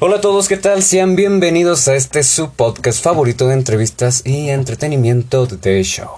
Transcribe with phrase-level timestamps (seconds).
[0.00, 0.84] Hola a todos, ¿qué tal?
[0.84, 6.08] Sean bienvenidos a este su podcast favorito de entrevistas y entretenimiento de Show.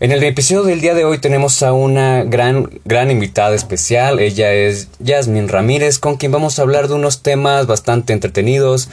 [0.00, 4.18] En el episodio del día de hoy tenemos a una gran, gran invitada especial.
[4.18, 8.88] Ella es Yasmin Ramírez, con quien vamos a hablar de unos temas bastante entretenidos,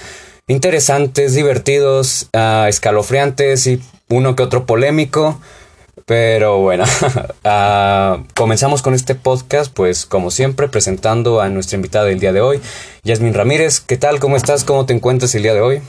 [0.48, 5.42] interesantes, divertidos, uh, escalofriantes y uno que otro polémico.
[6.10, 6.86] Pero bueno,
[7.46, 12.42] uh, comenzamos con este podcast, pues como siempre, presentando a nuestra invitada del día de
[12.42, 12.60] hoy,
[13.04, 13.80] Yasmin Ramírez.
[13.80, 14.20] ¿Qué tal?
[14.20, 14.64] ¿Cómo estás?
[14.64, 15.82] ¿Cómo te encuentras el día de hoy?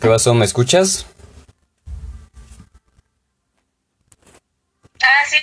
[0.00, 0.32] ¿Qué pasó?
[0.32, 1.06] ¿Me escuchas?
[5.04, 5.36] Ah, sí.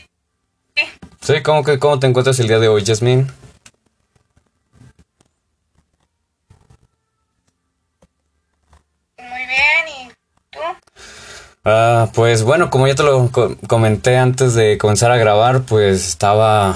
[0.76, 0.84] sí.
[1.22, 3.28] Sí, ¿cómo, que, ¿cómo te encuentras el día de hoy, Jasmine?
[9.20, 10.12] Muy bien, ¿y
[10.50, 10.60] tú?
[11.64, 16.08] Ah, pues bueno, como ya te lo co comenté antes de comenzar a grabar, pues
[16.08, 16.76] estaba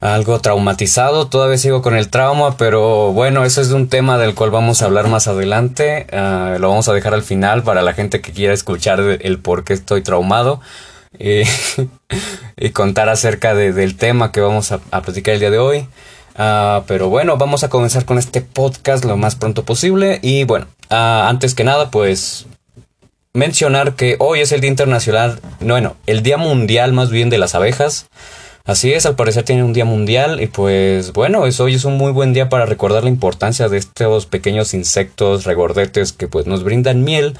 [0.00, 4.50] algo traumatizado, todavía sigo con el trauma, pero bueno, eso es un tema del cual
[4.50, 8.20] vamos a hablar más adelante, uh, lo vamos a dejar al final para la gente
[8.20, 10.60] que quiera escuchar el por qué estoy traumado
[11.18, 11.42] y,
[12.56, 15.86] y contar acerca de, del tema que vamos a, a, platicar el día de hoy.
[16.38, 20.66] Uh, pero bueno, vamos a comenzar con este podcast lo más pronto posible y bueno,
[20.90, 20.94] uh,
[21.28, 22.46] antes que nada pues
[23.34, 27.38] mencionar que hoy es el Día Internacional, no, bueno, el Día Mundial más bien de
[27.38, 28.06] las abejas.
[28.64, 31.96] Así es, al parecer tiene un día mundial y pues bueno, es, hoy es un
[31.96, 36.62] muy buen día para recordar la importancia de estos pequeños insectos regordetes que pues nos
[36.62, 37.36] brindan miel,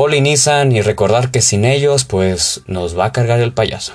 [0.00, 3.92] polinizan y recordar que sin ellos pues nos va a cargar el payaso.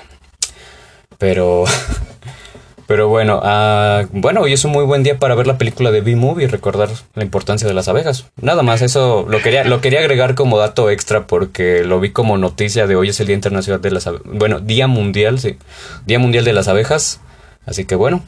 [1.18, 1.64] Pero...
[2.86, 6.02] Pero bueno, uh, bueno, hoy es un muy buen día para ver la película de
[6.02, 8.26] B-Movie y recordar la importancia de las abejas.
[8.40, 12.38] Nada más, eso lo quería, lo quería agregar como dato extra porque lo vi como
[12.38, 14.28] noticia de hoy es el Día Internacional de las Abejas.
[14.32, 15.58] Bueno, Día Mundial, sí.
[16.06, 17.18] Día Mundial de las Abejas.
[17.66, 18.22] Así que bueno,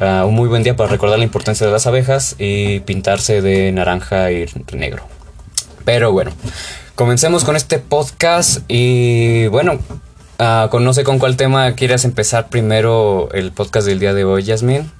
[0.00, 3.70] uh, un muy buen día para recordar la importancia de las abejas y pintarse de
[3.70, 5.04] naranja y negro.
[5.84, 6.32] Pero bueno,
[7.00, 9.78] comencemos con este podcast y bueno,
[10.38, 14.24] Uh, con, no sé con cuál tema quieras empezar primero el podcast del día de
[14.24, 14.90] hoy, Yasmin.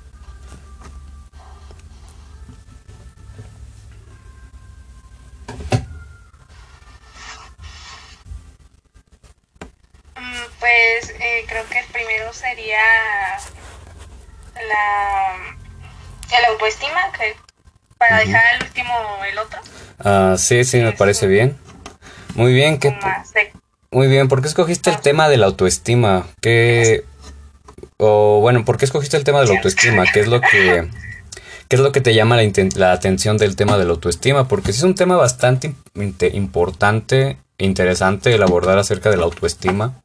[10.15, 12.82] Pues eh, creo que el primero sería
[14.55, 17.34] la el autoestima, que
[17.97, 18.93] para dejar al último
[19.31, 19.61] el otro.
[20.05, 21.59] Uh, sí, sí, me parece bien.
[22.40, 22.96] Muy bien, que
[23.90, 26.26] muy bien, ¿por qué escogiste el tema de la autoestima?
[26.40, 27.04] ¿Qué
[27.98, 30.04] o bueno, ¿por qué escogiste el tema de la autoestima?
[30.10, 30.88] ¿Qué es lo que
[31.68, 34.48] qué es lo que te llama la, la atención del tema de la autoestima?
[34.48, 35.74] Porque es un tema bastante
[36.32, 40.00] importante e interesante el abordar acerca de la autoestima.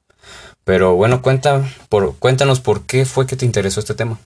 [0.66, 4.20] Pero bueno, cuenta, por, cuéntanos por qué fue que te interesó este tema.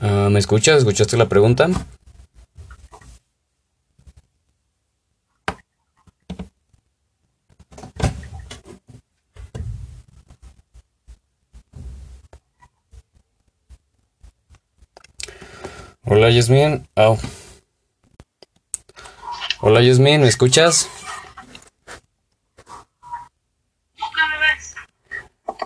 [0.00, 0.78] Uh, ¿Me escuchas?
[0.78, 1.68] ¿Escuchaste la pregunta?
[16.04, 16.88] Hola Yasmin.
[16.94, 17.18] Oh.
[19.60, 20.88] Hola Yasmin, ¿me escuchas?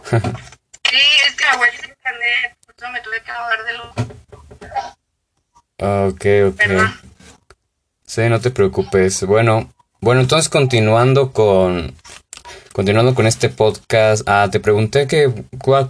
[0.04, 0.16] sí,
[1.26, 2.56] es que la web de internet,
[2.92, 4.02] me tuve que mover de luz.
[5.82, 6.56] Ok, ok.
[6.56, 6.92] Perdón.
[8.06, 9.24] Sí, no te preocupes.
[9.24, 11.94] Bueno, bueno, entonces continuando con
[12.72, 15.32] continuando con este podcast, ah, te pregunté que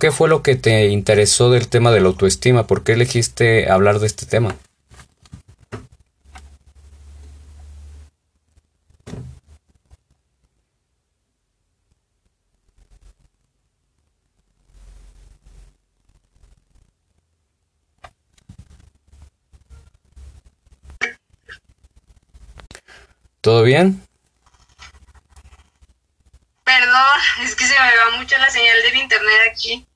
[0.00, 3.98] qué fue lo que te interesó del tema de la autoestima, ¿por qué elegiste hablar
[4.00, 4.56] de este tema?
[23.52, 24.00] ¿Todo bien?
[26.64, 29.86] Perdón, es que se me va mucho la señal del internet aquí.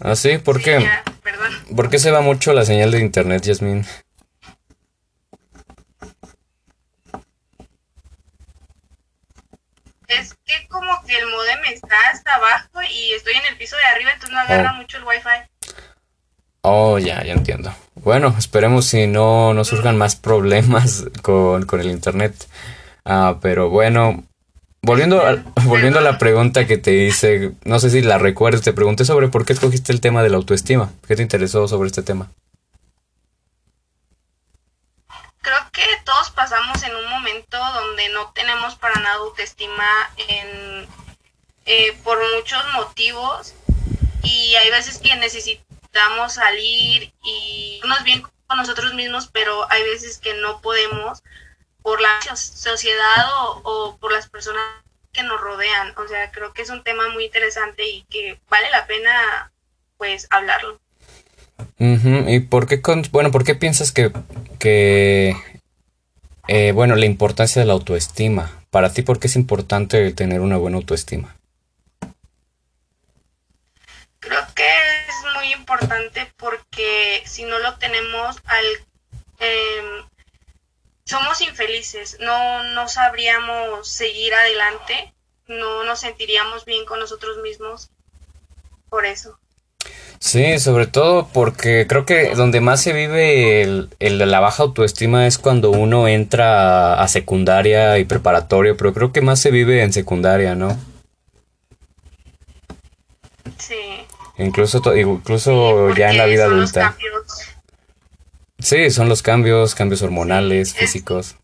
[0.00, 0.38] ¿Ah, sí?
[0.38, 0.82] ¿Por Sí, qué?
[0.82, 1.58] ya, perdón.
[1.74, 3.84] ¿Por qué se va mucho la señal de internet, Yasmin?
[10.06, 13.84] Es que como que el modem está hasta abajo y estoy en el piso de
[13.84, 14.76] arriba, entonces no agarra Oh.
[14.76, 15.28] mucho el wifi.
[16.62, 17.74] Oh, ya, ya entiendo.
[18.04, 22.34] Bueno, esperemos si no, no surjan más problemas con, con el internet.
[23.04, 24.24] Ah, pero bueno,
[24.82, 28.72] volviendo a, volviendo a la pregunta que te hice, no sé si la recuerdas, te
[28.72, 30.90] pregunté sobre por qué escogiste el tema de la autoestima.
[31.06, 32.30] ¿Qué te interesó sobre este tema?
[35.40, 39.84] Creo que todos pasamos en un momento donde no tenemos para nada autoestima
[40.28, 40.86] en,
[41.64, 43.54] eh, por muchos motivos
[44.22, 45.67] y hay veces que necesitamos
[46.28, 51.22] salir y irnos bien con nosotros mismos, pero hay veces que no podemos
[51.82, 54.62] por la so- sociedad o, o por las personas
[55.12, 55.94] que nos rodean.
[55.96, 59.52] O sea, creo que es un tema muy interesante y que vale la pena
[59.96, 60.80] pues hablarlo.
[61.78, 64.12] ¿Y por qué, con- bueno, por qué piensas que,
[64.58, 65.36] que
[66.46, 68.52] eh, bueno, la importancia de la autoestima?
[68.70, 71.34] Para ti, ¿por qué es importante tener una buena autoestima?
[74.20, 74.68] Creo que
[75.68, 78.64] importante porque si no lo tenemos, al,
[79.38, 80.04] em,
[81.04, 85.12] somos infelices, no, no sabríamos seguir adelante,
[85.46, 87.90] no nos sentiríamos bien con nosotros mismos
[88.88, 89.38] por eso.
[90.18, 95.38] Sí, sobre todo porque creo que donde más se vive el, la baja autoestima es
[95.38, 99.92] cuando uno entra a, a secundaria y preparatoria, pero creo que más se vive en
[99.92, 100.76] secundaria, ¿no?
[103.58, 104.06] Sí.
[104.38, 106.90] Incluso, incluso ya en la vida son los adulta.
[106.92, 107.42] cambios.
[108.60, 111.36] Sí, son los cambios, cambios hormonales, es- físicos.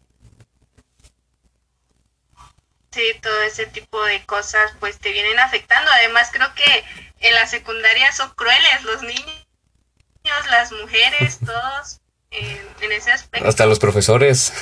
[2.90, 5.90] Sí, todo ese tipo de cosas pues te vienen afectando.
[5.92, 6.84] Además creo que
[7.26, 9.46] en la secundaria son crueles los niños,
[10.50, 12.00] las mujeres, todos
[12.30, 14.52] en, en ese aspecto Hasta los profesores.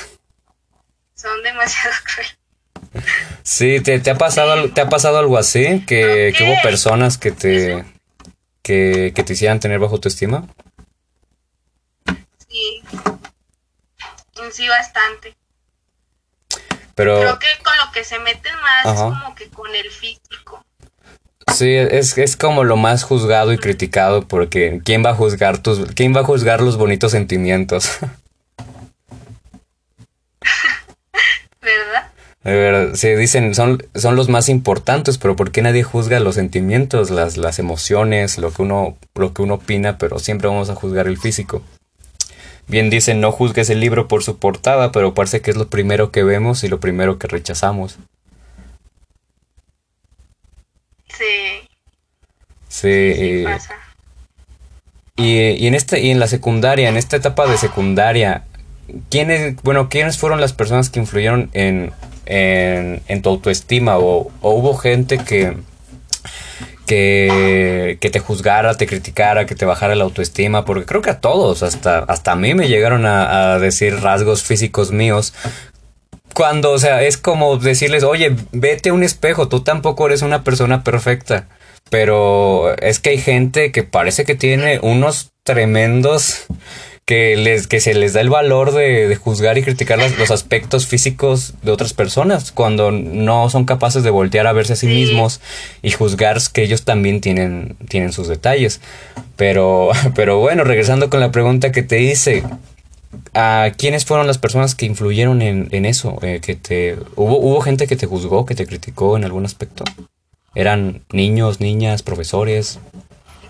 [1.15, 2.37] son demasiado crueles.
[3.43, 5.83] Sí, ¿te, te ha pasado, te ha pasado algo así?
[5.85, 7.83] Que, que hubo personas que te,
[8.63, 10.47] que, que te hicieran tener bajo autoestima.
[12.47, 12.81] Sí,
[14.51, 15.35] sí bastante.
[16.95, 18.93] Pero Creo que con lo que se meten más Ajá.
[18.93, 20.63] es como que con el físico.
[21.53, 25.91] sí, es, es como lo más juzgado y criticado porque ¿quién va a juzgar tus,
[25.93, 27.97] quién va a juzgar los bonitos sentimientos?
[32.43, 36.35] De verdad, sí, dicen, son, son los más importantes, pero ¿por qué nadie juzga los
[36.35, 40.75] sentimientos, las, las emociones, lo que uno, lo que uno opina, pero siempre vamos a
[40.75, 41.61] juzgar el físico?
[42.67, 46.11] Bien dicen, no juzgues el libro por su portada, pero parece que es lo primero
[46.11, 47.97] que vemos y lo primero que rechazamos.
[51.07, 51.67] Sí,
[52.67, 53.75] Sí, pasa.
[55.15, 58.45] y, y en este, y en la secundaria, en esta etapa de secundaria,
[59.11, 61.91] ¿quiénes, bueno, quiénes fueron las personas que influyeron en,
[62.25, 63.97] en, tu autoestima?
[63.97, 65.57] ¿O, o hubo gente que,
[66.85, 70.65] que, que te juzgara, te criticara, que te bajara la autoestima?
[70.65, 74.43] Porque creo que a todos, hasta, hasta a mí me llegaron a, a decir rasgos
[74.43, 75.33] físicos míos.
[76.33, 80.43] Cuando, o sea, es como decirles, oye, vete a un espejo, tú tampoco eres una
[80.43, 81.47] persona perfecta.
[81.89, 86.45] Pero es que hay gente que parece que tiene unos tremendos
[87.05, 90.31] que les que se les da el valor de, de juzgar y criticar las- los
[90.31, 94.87] aspectos físicos de otras personas cuando no son capaces de voltear a verse a sí
[94.87, 94.93] Sí.
[94.93, 95.41] mismos
[95.81, 98.79] y juzgar que ellos también tienen tienen sus detalles.
[99.35, 102.43] Pero pero bueno, regresando con la pregunta que te hice,
[103.33, 106.17] ¿a quiénes fueron las personas que influyeron en, en eso?
[106.21, 109.83] Eh, que te hubo hubo gente que te juzgó, que te criticó en algún aspecto.
[110.55, 112.79] ¿Eran niños, niñas, profesores?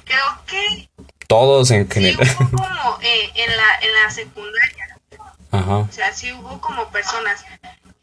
[0.05, 0.89] Creo que
[1.33, 2.27] Todos en sí general.
[2.39, 4.97] hubo como eh, en, la, en la secundaria,
[5.51, 5.77] Ajá.
[5.77, 7.43] o sea, sí hubo como personas,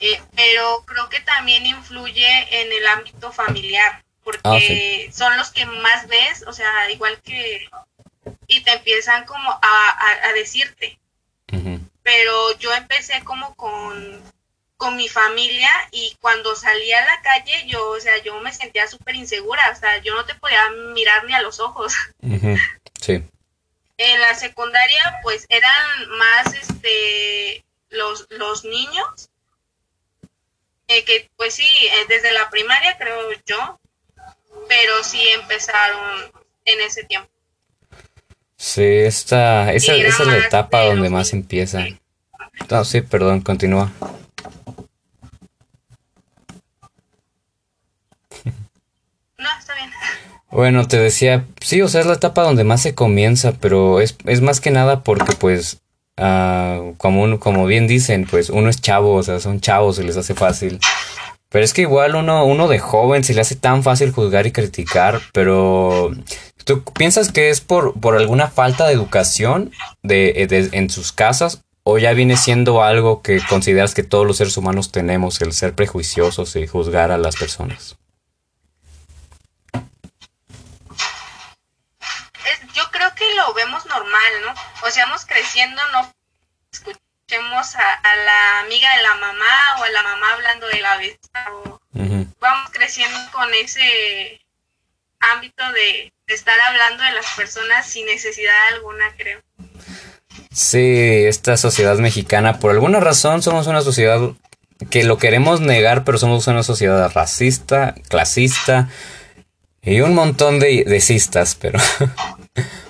[0.01, 2.27] eh, pero creo que también influye
[2.63, 5.11] en el ámbito familiar, porque Ah, sí.
[5.13, 7.69] son los que más ves, o sea, igual que,
[8.49, 10.99] y te empiezan como a, a, a decirte,
[12.03, 14.21] pero yo empecé como con,
[14.81, 18.89] con mi familia y cuando salía a la calle yo, o sea, yo me sentía
[18.89, 21.95] súper insegura, o sea, yo no te podía mirar ni a los ojos.
[23.01, 23.23] Sí.
[23.97, 29.31] En la secundaria pues eran más este los, los niños,
[30.87, 33.81] eh, que pues sí, eh, desde la primaria creo yo,
[34.69, 36.31] pero sí empezaron
[36.67, 37.31] en ese tiempo.
[38.59, 41.87] Sí, esta, esa, esa es la etapa de donde más empieza.
[42.69, 43.91] No, sí, perdón, continúa.
[49.41, 49.91] No, está bien.
[50.51, 54.17] Bueno, te decía, sí, o sea, es la etapa donde más se comienza, pero es,
[54.27, 55.81] es más que nada porque, pues,
[56.17, 60.03] ah, como, uno- como bien dicen, pues uno es chavo, o sea, son chavos, se
[60.05, 60.81] les hace fácil.
[61.51, 64.53] Pero es que igual uno, uno de joven se le hace tan fácil juzgar y
[64.53, 66.11] criticar, pero
[66.65, 71.99] ¿tú piensas que es por, por alguna falta de educación de, en sus casas o
[71.99, 76.55] ya viene siendo algo que consideras que todos los seres humanos tenemos, el ser prejuiciosos
[76.57, 77.97] y juzgar a las personas?
[82.75, 84.55] yo creo que lo vemos normal, ¿no?
[84.87, 86.13] O sea, vamos creciendo, no
[86.73, 89.47] escuchemos a, la amiga de la mamá
[89.79, 91.53] o a la mamá hablando de la vista.
[92.41, 94.41] Vamos creciendo con ese
[95.21, 99.41] ámbito de, de estar hablando de las personas sin necesidad alguna, creo.
[100.53, 104.21] Sí, esta sociedad mexicana, por alguna razón somos una sociedad
[104.91, 108.89] que lo queremos negar, pero somos una sociedad racista, clasista
[109.83, 111.79] y un montón de, de cistas, pero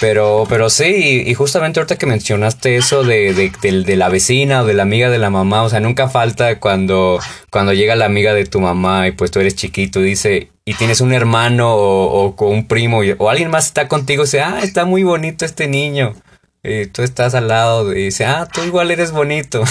[0.00, 4.74] Pero, pero sí, y, justamente ahorita que mencionaste eso de, de, la vecina o de
[4.74, 7.20] la amiga de la mamá, o sea, nunca falta cuando,
[7.50, 10.74] cuando llega la amiga de tu mamá y pues tú eres chiquito y dice, y
[10.74, 14.60] tienes un hermano o, con un primo o alguien más está contigo y dice, ah,
[14.62, 16.14] está muy bonito este niño.
[16.62, 19.62] Y tú estás al lado y dice, ah, tú igual eres bonito.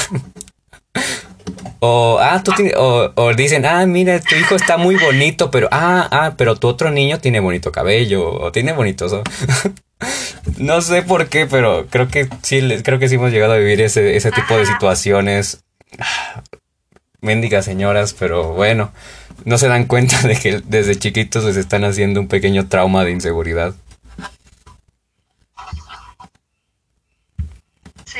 [1.79, 6.07] O, ah, tú o, o, dicen, ah, mira, tu hijo está muy bonito, pero, ah,
[6.11, 9.15] ah, pero tu otro niño tiene bonito cabello, o tiene bonitos.
[10.57, 13.81] no sé por qué, pero creo que sí, creo que sí hemos llegado a vivir
[13.81, 15.63] ese, ese tipo de situaciones.
[17.19, 18.91] Méndigas señoras, pero bueno,
[19.45, 23.11] no se dan cuenta de que desde chiquitos les están haciendo un pequeño trauma de
[23.11, 23.73] inseguridad.
[28.05, 28.19] Sí.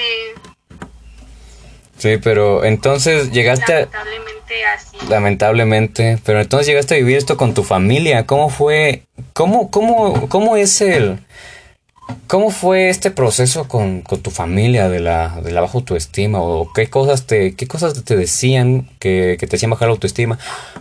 [2.01, 4.97] Sí, pero entonces llegaste Lamentablemente así.
[5.07, 8.25] Lamentablemente, pero entonces llegaste a vivir esto con tu familia.
[8.25, 9.03] ¿Cómo fue?
[9.33, 11.19] ¿Cómo, cómo, cómo es el...
[12.25, 16.41] ¿Cómo fue este proceso con, con, tu familia de la, de la baja autoestima?
[16.41, 20.39] ¿O qué cosas te, qué cosas te decían que, que, te hacían bajar la autoestima?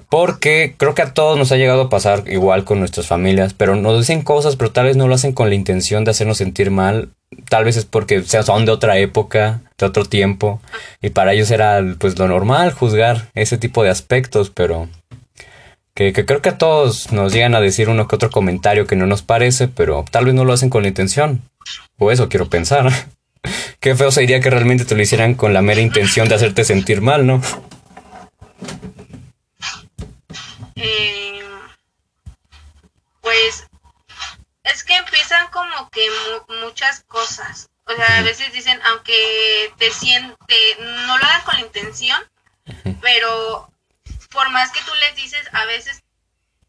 [0.09, 3.77] Porque creo que a todos nos ha llegado a pasar igual con nuestras familias, pero
[3.77, 6.71] nos dicen cosas, pero tal vez no lo hacen con la intención de hacernos sentir
[6.71, 7.11] mal.
[7.49, 10.61] Tal vez es porque son de otra época, de otro tiempo,
[11.01, 14.89] y para ellos era pues lo normal juzgar ese tipo de aspectos, pero
[15.95, 19.07] que, creo que a todos nos llegan a decir uno que otro comentario que no
[19.07, 21.43] nos parece, pero tal vez no lo hacen con la intención.
[21.99, 22.91] O eso quiero pensar.
[23.81, 27.01] Qué feo sería que realmente te lo hicieran con la mera intención de hacerte sentir
[27.01, 27.43] mal, ¿no?
[30.77, 31.41] Eh,
[33.21, 33.70] pues
[34.73, 36.09] es que empiezan como que
[36.63, 37.69] muchas cosas.
[37.85, 42.21] O sea, a veces dicen, aunque te siente, no lo hagan con la intención,
[43.01, 43.69] pero
[44.31, 46.03] por más que tú les dices, a veces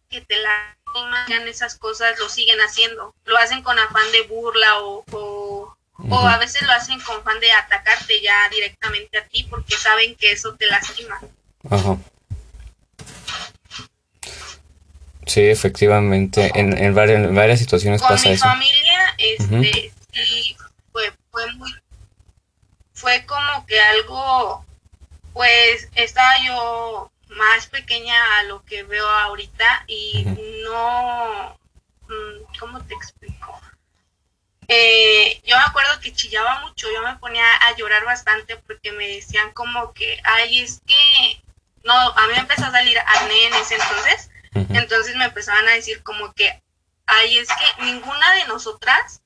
[0.09, 3.13] que te la imaginan esas cosas, lo siguen haciendo.
[3.25, 5.75] Lo hacen con afán de burla o, o,
[6.27, 10.31] a veces lo hacen con afán de atacarte ya directamente a ti porque saben que
[10.31, 11.21] eso te lastima.
[11.69, 11.97] Ajá.
[15.25, 18.45] Sí, efectivamente, en, en, varias, en varias situaciones con pasa mi eso.
[18.45, 20.57] familia, este, sí,
[20.91, 21.71] fue, fue muy,
[22.93, 24.65] fue como que algo,
[25.33, 30.25] pues, estaba yo más pequeña a lo que veo ahorita y
[30.63, 31.57] no,
[32.07, 33.59] mm, ¿cómo te explico?
[34.67, 39.07] Eh, yo me acuerdo que chillaba mucho, yo me ponía a llorar bastante porque me
[39.07, 41.43] decían como que, ay, es que,
[41.83, 45.73] no, a mí me empezó a salir acné en ese entonces, entonces me empezaban a
[45.73, 46.61] decir como que,
[47.05, 49.21] ay, es que ninguna de nosotras,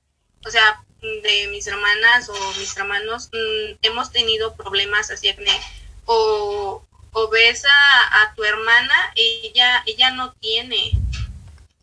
[0.45, 5.59] o sea, de mis hermanas o mis hermanos, mm, hemos tenido problemas así acné,
[6.05, 10.91] o, o ves a, tu hermana, ella, ella no tiene,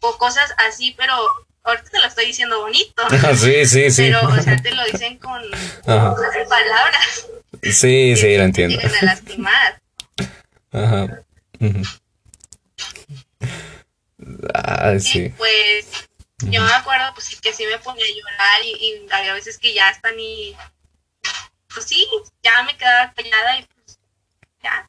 [0.01, 1.15] o cosas así, pero
[1.65, 3.03] ahorita te lo estoy diciendo bonito.
[3.37, 4.03] sí, sí, sí.
[4.03, 5.43] Pero, o sea, te lo dicen con,
[5.85, 7.27] palabras.
[7.63, 8.79] Sí, sí, lo entiendo.
[8.79, 9.81] a lastimar.
[10.73, 11.23] Ajá.
[14.55, 15.25] Ah, sí.
[15.25, 15.87] Y pues,
[16.45, 19.59] yo me acuerdo, pues sí, que sí me ponía a llorar y, y había veces
[19.59, 20.57] que ya hasta ni,
[21.73, 22.07] pues sí,
[22.43, 23.99] ya me quedaba callada y pues
[24.63, 24.89] ya,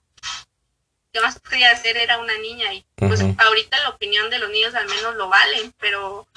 [1.12, 4.74] que más podía hacer era una niña y pues ahorita la opinión de los niños
[4.74, 6.28] al menos lo valen, pero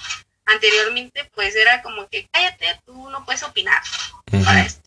[0.45, 3.83] anteriormente pues era como que cállate, tú no puedes opinar
[4.45, 4.86] para esto.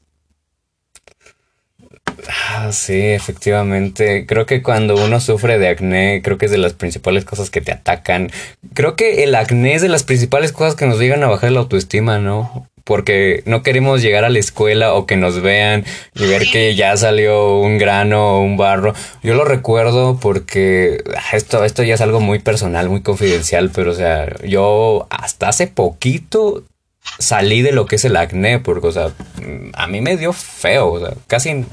[2.28, 4.26] Ah, sí, efectivamente.
[4.26, 7.62] Creo que cuando uno sufre de acné, creo que es de las principales cosas que
[7.62, 8.32] te atacan.
[8.74, 11.60] Creo que el acné es de las principales cosas que nos llegan a bajar la
[11.60, 12.68] autoestima, ¿no?
[12.90, 15.86] porque no queremos llegar a la escuela o que nos vean
[16.16, 18.96] y ver que ya salió un grano o un barro.
[19.22, 23.92] Yo lo recuerdo porque ah, esto, esto ya es algo muy personal, muy confidencial, pero
[23.92, 26.64] o sea, yo hasta hace poquito
[27.20, 29.12] salí de lo que es el acné, porque o sea,
[29.74, 31.66] a mí me dio feo, o sea, casi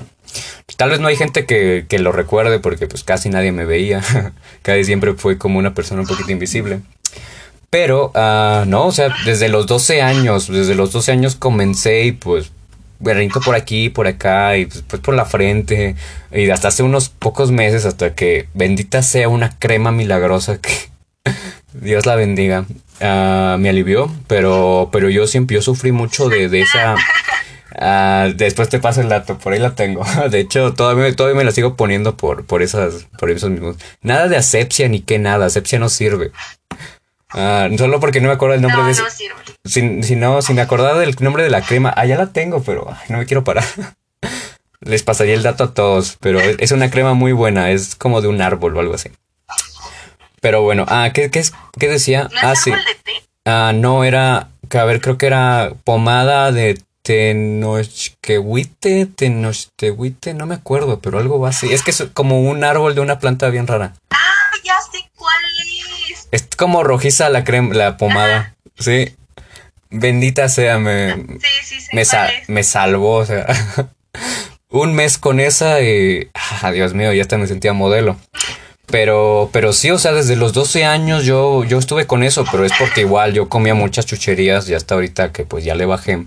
[0.77, 4.03] Tal vez no hay gente que, que lo recuerde porque pues casi nadie me veía.
[4.63, 6.81] casi siempre fue como una persona un poquito invisible.
[7.71, 12.13] Pero, uh, no, o sea, desde los 12 años, desde los 12 años comencé y
[12.13, 12.53] pues
[12.99, 15.97] berrinco por aquí, por acá y pues, pues, por la frente.
[16.33, 20.71] Y hasta hace unos pocos meses, hasta que bendita sea una crema milagrosa que
[21.73, 22.65] Dios la bendiga.
[23.01, 26.95] Uh, me alivió, pero, pero yo siempre, yo sufrí mucho de, de esa...
[27.79, 30.05] Uh, después te paso el dato, por ahí la tengo.
[30.31, 33.77] De hecho, todavía, todavía me la sigo poniendo por, por esas, por esos mismos.
[34.01, 36.33] Nada de asepsia ni qué nada, asepsia no sirve.
[37.31, 38.95] Ah, solo porque no me acuerdo el nombre de.
[38.95, 39.35] No sirve.
[39.65, 42.63] Si, si, no, si me acordaba del nombre de la crema, ah, ya la tengo,
[42.63, 43.65] pero no me quiero parar.
[44.81, 48.29] Les pasaría el dato a todos, pero es una crema muy buena, es como de
[48.29, 49.11] un árbol o algo así.
[50.41, 51.43] Pero bueno, ah, ¿qué, qué,
[51.79, 52.29] qué decía?
[52.43, 52.71] ¿No ah, sí.
[52.71, 53.13] de té?
[53.45, 56.79] Ah, no, era, a ver, creo que era pomada de
[57.77, 61.73] tenochquehuite, tenochquehuite, no me acuerdo, pero algo así.
[61.73, 63.95] Es que es como un árbol de una planta bien rara.
[64.11, 64.17] Ah,
[64.65, 65.35] ya sé cuál
[66.11, 66.29] es.
[66.33, 68.55] Es como rojiza la crema, la pomada.
[68.79, 69.15] Sí.
[69.91, 72.49] Bendita sea, me, Sí, me, cuál sa- es.
[72.49, 73.47] me salvó, o sea.
[74.71, 76.29] un mes con esa y.
[76.35, 78.17] Ah, Dios mío, ya hasta me sentía modelo.
[78.87, 82.65] Pero, pero sí, o sea, desde los 12 años yo, yo estuve con eso, pero
[82.65, 86.25] es porque igual yo comía muchas chucherías y hasta ahorita que pues ya le bajé.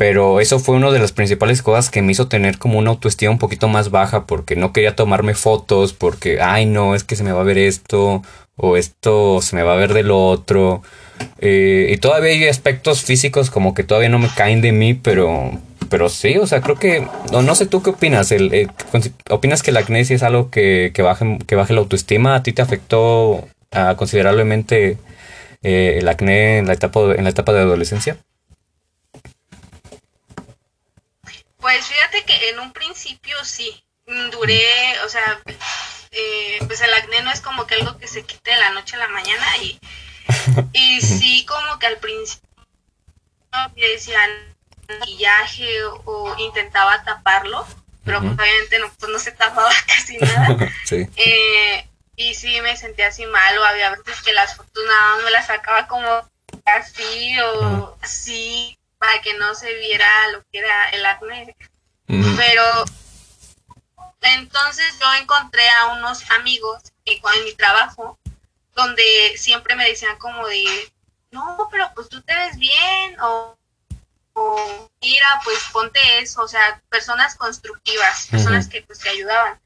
[0.00, 3.32] Pero eso fue una de las principales cosas que me hizo tener como una autoestima
[3.32, 7.22] un poquito más baja porque no quería tomarme fotos porque, ay no, es que se
[7.22, 8.22] me va a ver esto
[8.56, 10.82] o esto se me va a ver del otro.
[11.38, 15.50] Eh, y todavía hay aspectos físicos como que todavía no me caen de mí, pero,
[15.90, 19.12] pero sí, o sea, creo que, no, no sé tú qué opinas, el, eh, consi-
[19.28, 22.36] ¿opinas que la acné sí es algo que, que, baje, que baje la autoestima?
[22.36, 23.46] ¿A ti te afectó
[23.98, 24.96] considerablemente
[25.62, 28.16] eh, el acné en la etapa, en la etapa de adolescencia?
[31.70, 33.80] Pues fíjate que en un principio sí.
[34.06, 35.40] Mm, Duré, o sea,
[36.10, 38.96] eh, pues el acné no es como que algo que se quite de la noche
[38.96, 39.78] a la mañana y,
[40.72, 42.42] y sí como que al principio
[43.76, 44.30] me decían
[44.88, 47.64] maquillaje o intentaba taparlo,
[48.04, 50.72] pero pues, obviamente no, pues no se tapaba casi nada.
[50.84, 51.08] sí.
[51.14, 55.24] Eh, y sí me sentía así mal, o había veces que las fotos nada más
[55.24, 56.28] me las sacaba como
[56.64, 61.56] así o así, para que no se viera lo que era el acné.
[62.36, 62.62] Pero
[64.20, 66.82] entonces yo encontré a unos amigos
[67.22, 68.18] con- en mi trabajo
[68.74, 70.92] donde siempre me decían como de,
[71.30, 73.56] no, pero pues tú te ves bien o,
[74.34, 79.58] o mira, pues ponte eso, o sea, personas constructivas, personas que pues te ayudaban.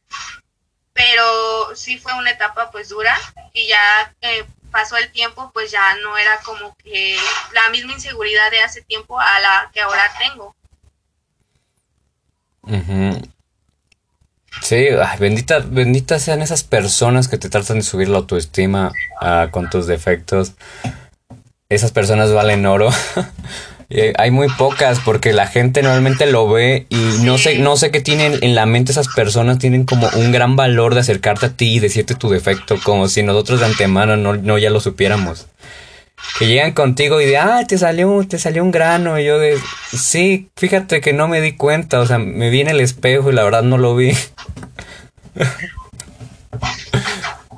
[0.92, 3.18] Pero sí fue una etapa pues dura
[3.52, 7.16] y ya eh, pasó el tiempo, pues ya no era como que
[7.52, 10.52] la misma inseguridad de hace tiempo a la que ahora tengo.
[12.62, 13.22] Ujú.
[14.62, 19.46] Sí, ay, bendita, benditas sean esas personas que te tratan de subir la autoestima ah,
[19.52, 20.54] con tus defectos.
[21.68, 22.90] Esas personas valen oro.
[23.94, 27.92] Y hay muy pocas porque la gente normalmente lo ve y no sé, no sé
[27.92, 31.56] qué tienen en la mente esas personas, tienen como un gran valor de acercarte a
[31.56, 35.46] ti y decirte tu defecto, como si nosotros de antemano no, no ya lo supiéramos.
[36.40, 39.16] Que llegan contigo y de, ah, te salió, te salió un grano.
[39.20, 39.58] Y yo de,
[39.96, 42.00] sí, fíjate que no me di cuenta.
[42.00, 44.12] O sea, me vi en el espejo y la verdad no lo vi.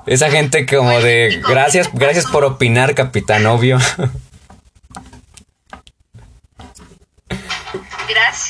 [0.06, 3.78] Esa gente como de, gracias, gracias por opinar, capitán, obvio.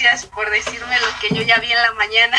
[0.08, 2.36] Gracias por decirme lo que yo ya vi en la mañana.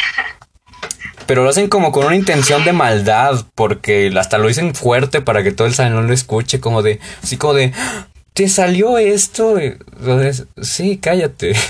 [1.28, 5.44] Pero lo hacen como con una intención de maldad, porque hasta lo dicen fuerte para
[5.44, 9.60] que todo el salón lo escuche, como de, así como de, "Ah, ¿te salió esto?
[9.60, 11.54] Entonces, sí, cállate.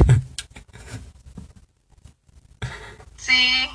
[3.17, 3.69] Sí,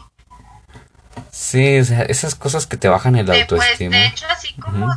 [1.31, 3.97] Sí, o sea, esas cosas que te bajan el de, pues, autoestima.
[3.97, 4.89] de hecho, así como,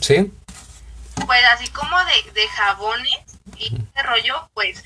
[0.00, 0.32] sí.
[1.26, 3.27] pues así como de, de jabones
[3.58, 4.84] y ese rollo, pues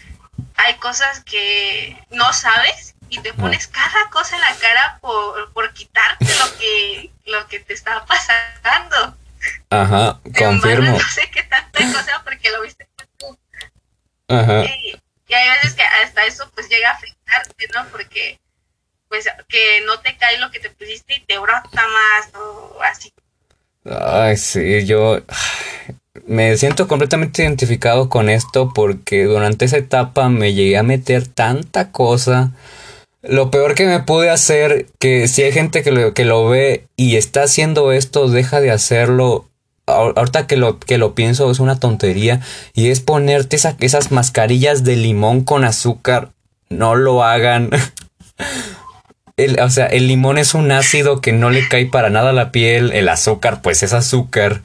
[0.56, 5.72] hay cosas que no sabes y te pones cada cosa en la cara por, por
[5.74, 9.16] quitarte lo que, lo que te está pasando.
[9.70, 10.92] Ajá, confirmo.
[10.92, 13.38] No sé qué tanta cosa porque lo viste tú.
[14.28, 14.64] Ajá.
[14.64, 17.86] Y, y hay veces que hasta eso pues llega a afectarte, ¿no?
[17.88, 18.40] Porque
[19.08, 23.12] pues que no te cae lo que te pusiste y te brota más o así.
[23.84, 25.20] Ay, sí, yo
[26.26, 31.90] me siento completamente identificado con esto porque durante esa etapa me llegué a meter tanta
[31.90, 32.52] cosa.
[33.22, 36.86] Lo peor que me pude hacer, que si hay gente que lo, que lo ve
[36.96, 39.46] y está haciendo esto, deja de hacerlo.
[39.86, 42.40] Ahor- Ahorita que lo, que lo pienso es una tontería
[42.74, 46.30] y es ponerte esa- esas mascarillas de limón con azúcar.
[46.68, 47.68] no lo hagan.
[49.62, 52.50] o sea, el limón es un ácido que no le cae para nada a la
[52.52, 52.92] piel.
[52.92, 54.62] El azúcar, pues es azúcar.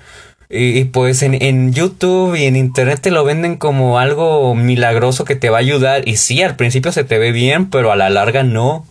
[0.49, 5.35] Y, pues en, en, YouTube y en Internet te lo venden como algo milagroso que
[5.35, 6.07] te va a ayudar.
[6.07, 8.85] Y sí, al principio se te ve bien, pero a la larga no.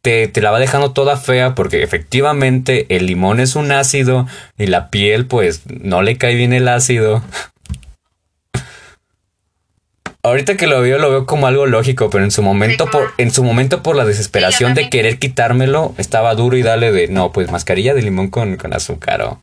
[0.00, 4.66] Te, te la va dejando toda fea porque efectivamente el limón es un ácido y
[4.68, 7.22] la piel pues no le cae bien el ácido.
[10.22, 13.30] Ahorita que lo veo, lo veo como algo lógico, pero en su momento, por, en
[13.30, 17.50] su momento, por la desesperación de querer quitármelo, estaba duro y dale de no, pues
[17.50, 19.42] mascarilla de limón con, con azúcar o,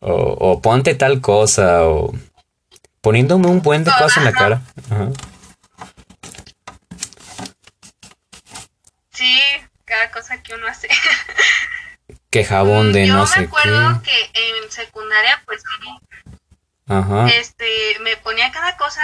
[0.00, 2.12] o, ponte tal cosa o
[3.00, 4.62] poniéndome un buen de cosas en la cara.
[9.10, 9.40] Sí,
[9.84, 10.88] cada cosa que uno hace.
[12.30, 13.40] que jabón de no sé qué.
[13.40, 15.62] Yo me acuerdo que en secundaria, pues
[16.88, 17.26] Ajá.
[17.28, 19.00] Este, me ponía cada cosa,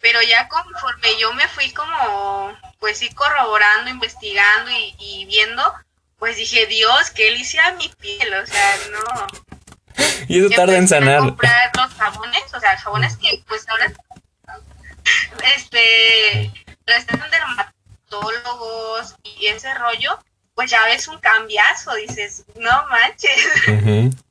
[0.00, 5.62] pero ya conforme yo me fui como, pues sí, corroborando, investigando y, viendo,
[6.18, 8.34] pues dije, Dios, ¿qué le hice a mi piel?
[8.34, 9.53] O sea, no.
[10.28, 11.20] y eso tarda en sanar.
[11.20, 13.92] comprar los jabones, o sea, jabones que pues ahora,
[15.56, 16.52] este,
[16.86, 20.18] están dermatólogos y ese rollo,
[20.54, 24.14] pues ya ves un cambiazo, dices, no manches.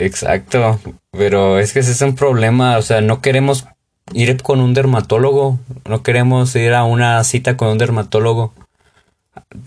[0.00, 3.66] Exacto, pero es que ese es un problema, o sea, no queremos
[4.12, 8.54] ir con un dermatólogo, no queremos ir a una cita con un dermatólogo.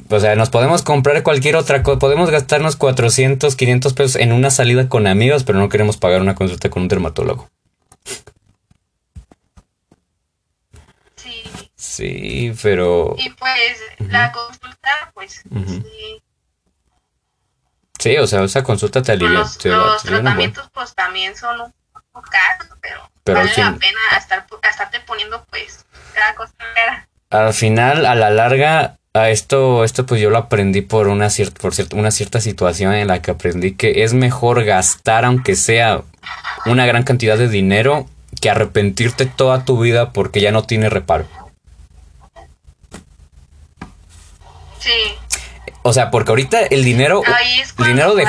[0.10, 4.50] O sea, nos podemos comprar cualquier otra cosa, podemos gastarnos 400, 500 pesos en una
[4.50, 7.50] salida con amigos, pero no queremos pagar una consulta con un dermatólogo.
[11.16, 11.44] Sí.
[11.76, 13.16] Sí, pero...
[13.18, 15.44] Y pues la consulta, pues...
[15.68, 16.22] sí.
[18.00, 18.18] sí.
[18.18, 19.40] o sea, esa consulta te alivia.
[19.40, 24.46] Los, los tratamientos pues también son un poco caros, pero pero vale la pena estar,
[24.70, 26.54] estarte poniendo pues cada cosa
[27.30, 31.60] Al final, a la larga, a esto, esto pues yo lo aprendí por una cierta,
[31.62, 36.04] por cierto, una cierta situación en la que aprendí que es mejor gastar aunque sea
[36.66, 38.08] una gran cantidad de dinero
[38.40, 41.26] que arrepentirte toda tu vida porque ya no tiene reparo.
[44.80, 44.90] Sí.
[45.84, 47.22] O sea, porque ahorita el dinero,
[47.80, 48.26] el dinero de,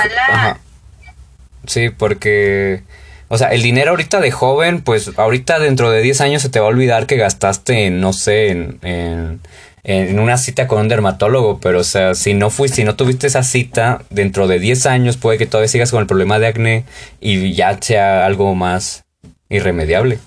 [1.67, 2.83] Sí, porque
[3.29, 6.61] o sea, el dinero ahorita de joven, pues ahorita dentro de 10 años se te
[6.61, 9.41] va a olvidar que gastaste en, no sé, en, en,
[9.85, 13.27] en una cita con un dermatólogo, pero o sea, si no fuiste, si no tuviste
[13.27, 16.85] esa cita, dentro de 10 años puede que todavía sigas con el problema de acné
[17.21, 19.05] y ya sea algo más
[19.49, 20.19] irremediable.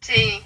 [0.00, 0.44] Sí.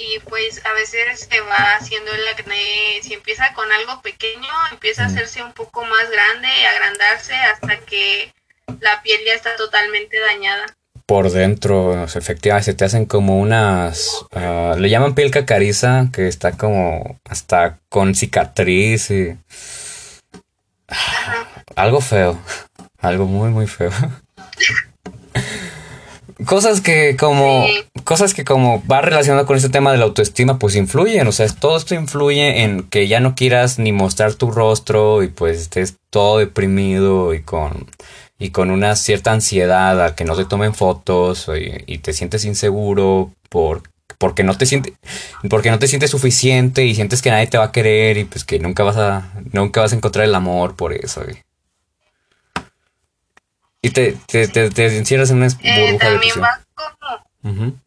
[0.00, 5.04] y pues a veces se va haciendo el acné, si empieza con algo pequeño, empieza
[5.04, 8.32] a hacerse un poco más grande y agrandarse hasta que
[8.80, 10.66] la piel ya está totalmente dañada.
[11.10, 16.52] Por dentro, efectivamente, se te hacen como unas, ah, le llaman piel cacariza, que está
[16.52, 19.36] como hasta con cicatriz y...
[21.74, 22.38] algo feo,
[23.00, 23.90] algo muy, muy feo.
[26.46, 27.66] cosas que como
[28.04, 31.46] cosas que como va relacionado con este tema de la autoestima pues influyen o sea
[31.48, 35.96] todo esto influye en que ya no quieras ni mostrar tu rostro y pues estés
[36.08, 37.86] todo deprimido y con
[38.40, 41.48] y con una cierta ansiedad a que no te tomen fotos
[41.86, 43.82] y, te sientes inseguro por
[44.18, 44.94] porque no te sientes
[45.48, 48.44] porque no te sientes suficiente y sientes que nadie te va a querer y pues
[48.44, 51.22] que nunca vas a nunca vas a encontrar el amor por eso
[53.82, 57.80] y te, te, te, encierras en una eh, burbuja también Va como,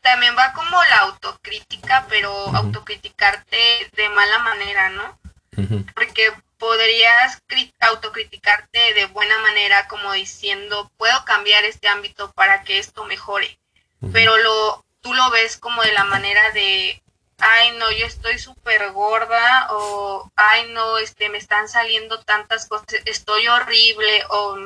[0.00, 3.56] También va como la autocrítica, pero autocriticarte
[3.96, 5.18] de mala manera, ¿no?
[5.94, 7.42] Porque podrías
[7.80, 13.58] autocriticarte de buena manera, como diciendo, puedo cambiar este ámbito para que esto mejore.
[14.12, 17.02] Pero lo, tú lo ves como de la manera de,
[17.38, 22.86] ay no, yo estoy súper gorda o ay no, este, me están saliendo tantas cosas,
[23.04, 24.56] estoy horrible o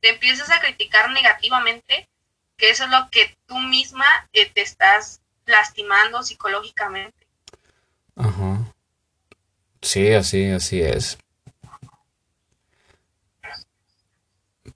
[0.00, 2.08] te empiezas a criticar negativamente,
[2.56, 7.26] que eso es lo que tú misma eh, te estás lastimando psicológicamente.
[8.16, 8.72] Ajá.
[9.80, 11.18] Sí, así, así es.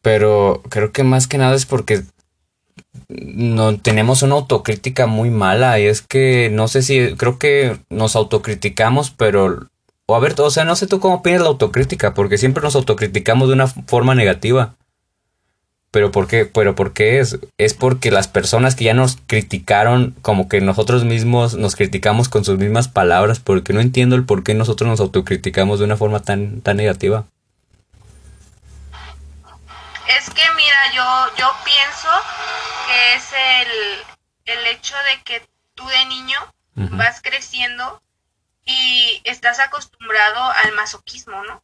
[0.03, 2.03] Pero creo que más que nada es porque
[3.09, 8.17] no tenemos una autocrítica muy mala y es que no sé si creo que nos
[8.17, 9.69] autocriticamos pero
[10.07, 12.77] o a ver o sea no sé tú cómo opinas la autocrítica porque siempre nos
[12.77, 14.77] autocriticamos de una forma negativa.
[15.91, 20.15] Pero por qué pero por qué es es porque las personas que ya nos criticaron
[20.23, 24.43] como que nosotros mismos nos criticamos con sus mismas palabras porque no entiendo el por
[24.43, 27.27] qué nosotros nos autocriticamos de una forma tan tan negativa
[30.19, 32.09] es que mira yo, yo pienso
[32.87, 36.39] que es el, el hecho de que tú de niño
[36.75, 38.03] vas creciendo
[38.65, 41.63] y estás acostumbrado al masoquismo, ¿no?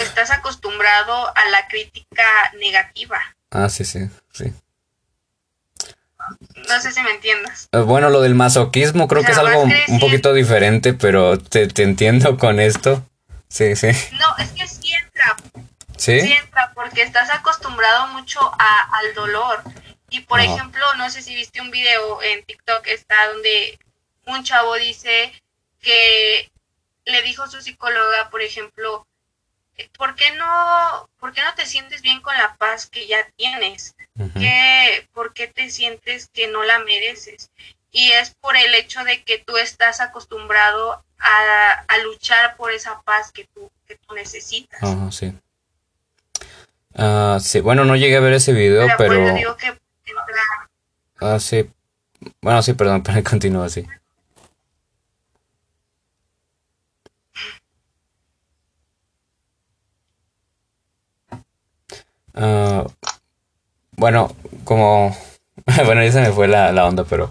[0.00, 2.24] Estás acostumbrado a la crítica
[2.58, 3.20] negativa.
[3.50, 4.52] Ah, sí, sí, sí.
[6.68, 7.68] No sé si me entiendas.
[7.72, 11.82] Eh, bueno, lo del masoquismo creo que es algo un poquito diferente, pero te, te,
[11.82, 13.06] entiendo con esto.
[13.48, 13.88] Sí, sí.
[14.12, 15.36] No, es que sí entra.
[15.96, 16.20] ¿Sí?
[16.20, 19.62] Sí entra, porque estás acostumbrado mucho a, al dolor.
[20.10, 23.78] Y por ejemplo, no sé si viste un video en TikTok, está donde
[24.26, 25.32] un chavo dice
[25.80, 26.50] que
[27.04, 29.06] le dijo a su psicóloga, por ejemplo,
[29.96, 33.94] ¿por qué no, por qué no te sientes bien con la paz que ya tienes?
[35.12, 37.50] ¿Por qué te sientes que no la mereces?
[37.90, 43.32] Y es por el hecho de que tú estás acostumbrado a, luchar por esa paz
[43.32, 44.80] que tú, que tú necesitas.
[45.10, 45.32] sí.
[46.94, 47.60] Ah, sí.
[47.60, 49.34] Bueno, no llegué a ver ese video, pero...
[49.34, 49.72] Digo que
[51.20, 51.70] Ah, sí.
[52.40, 53.84] Bueno, sí, perdón, pero continúa así.
[62.34, 62.84] Uh,
[63.92, 65.16] bueno, como...
[65.84, 67.30] bueno, ya se me fue la, la, onda, pero...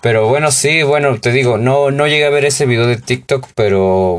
[0.00, 3.48] Pero bueno, sí, bueno, te digo, no, no llegué a ver ese video de TikTok,
[3.54, 4.18] pero...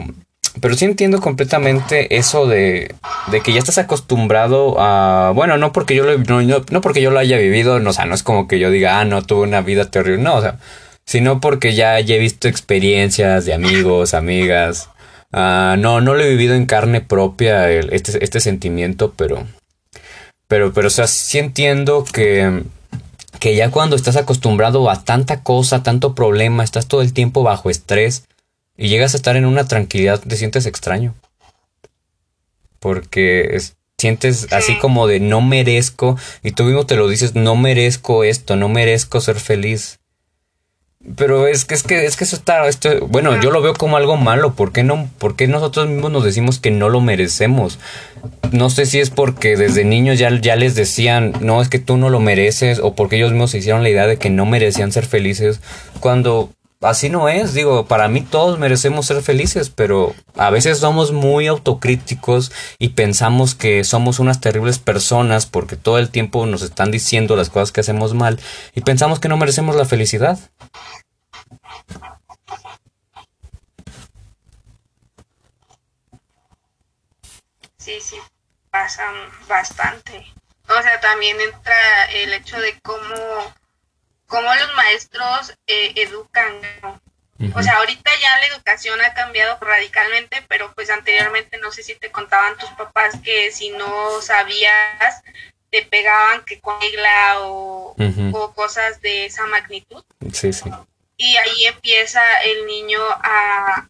[0.61, 2.95] Pero sí entiendo completamente eso de,
[3.31, 5.31] de que ya estás acostumbrado a...
[5.35, 8.05] Bueno, no porque yo lo, no, no, porque yo lo haya vivido, no, o sea,
[8.05, 10.59] no es como que yo diga, ah, no, tuve una vida terrible, no, o sea,
[11.05, 14.89] sino porque ya, he visto experiencias de amigos, amigas.
[15.31, 19.45] Uh, no, no lo he vivido en carne propia este, este sentimiento, pero
[20.49, 22.63] pero, pero, o sea, sí entiendo que,
[23.39, 27.69] que ya cuando estás acostumbrado a tanta cosa, tanto problema, estás todo el tiempo bajo
[27.69, 28.23] estrés
[28.79, 31.13] y llegas a estar en una tranquilidad, te sientes extraño.
[32.79, 33.59] Porque
[33.97, 38.55] sientes así como de no merezco, y tú mismo te lo dices, no merezco esto,
[38.55, 39.99] no merezco ser feliz.
[41.17, 43.97] Pero es que es que es que eso está esto, bueno, yo lo veo como
[43.97, 47.79] algo malo, ¿por qué no por qué nosotros mismos nos decimos que no lo merecemos?
[48.51, 51.97] No sé si es porque desde niños ya, ya les decían, "No, es que tú
[51.97, 54.91] no lo mereces" o porque ellos mismos se hicieron la idea de que no merecían
[54.91, 55.61] ser felices
[56.01, 61.11] cuando así no es, digo, para mí todos merecemos ser felices, pero a veces somos
[61.11, 66.91] muy autocríticos y pensamos que somos unas terribles personas porque todo el tiempo nos están
[66.91, 68.39] diciendo las cosas que hacemos mal
[68.73, 70.39] y pensamos que no merecemos la felicidad.
[77.77, 78.17] Sí, sí,
[78.69, 79.15] pasan
[79.47, 80.25] bastante.
[80.69, 82.99] O sea, también entra el hecho de cómo,
[84.29, 86.53] cómo los maestros eh, educan.
[87.53, 91.95] O sea, ahorita ya la educación ha cambiado radicalmente, pero pues anteriormente no sé si
[91.95, 95.21] te contaban tus papás que si no sabías
[95.69, 97.95] te pegaban que con regla o,
[98.33, 100.03] o cosas de esa magnitud.
[100.33, 100.69] Sí, sí
[101.19, 103.89] y ahí empieza el niño a,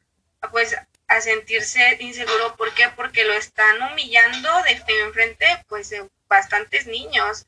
[0.52, 0.76] pues
[1.08, 2.56] a sentirse inseguro.
[2.58, 2.90] ¿Por qué?
[2.96, 7.46] Porque lo están humillando de enfrente pues de bastantes niños.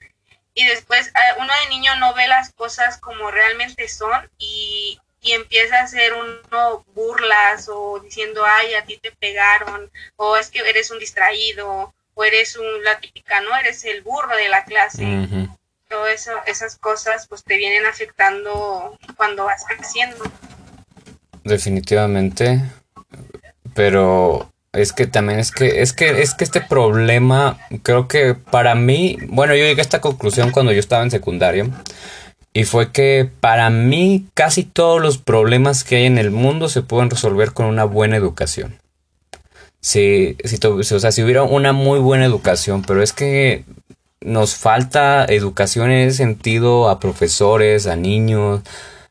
[0.53, 5.31] Y después eh, uno de niño no ve las cosas como realmente son y, y
[5.33, 10.59] empieza a hacer uno burlas o diciendo, ay, a ti te pegaron, o es que
[10.59, 13.55] eres un distraído, o eres un, la típica, ¿no?
[13.55, 15.05] Eres el burro de la clase
[15.91, 20.23] todo eso, esas cosas pues te vienen afectando cuando vas creciendo.
[21.43, 22.61] Definitivamente,
[23.75, 28.75] pero es que también es que es que es que este problema creo que para
[28.75, 31.69] mí, bueno, yo llegué a esta conclusión cuando yo estaba en secundaria
[32.53, 36.81] y fue que para mí casi todos los problemas que hay en el mundo se
[36.81, 38.79] pueden resolver con una buena educación.
[39.81, 43.65] Si, si, o sea, si hubiera una muy buena educación, pero es que
[44.21, 48.61] nos falta educación en ese sentido a profesores, a niños,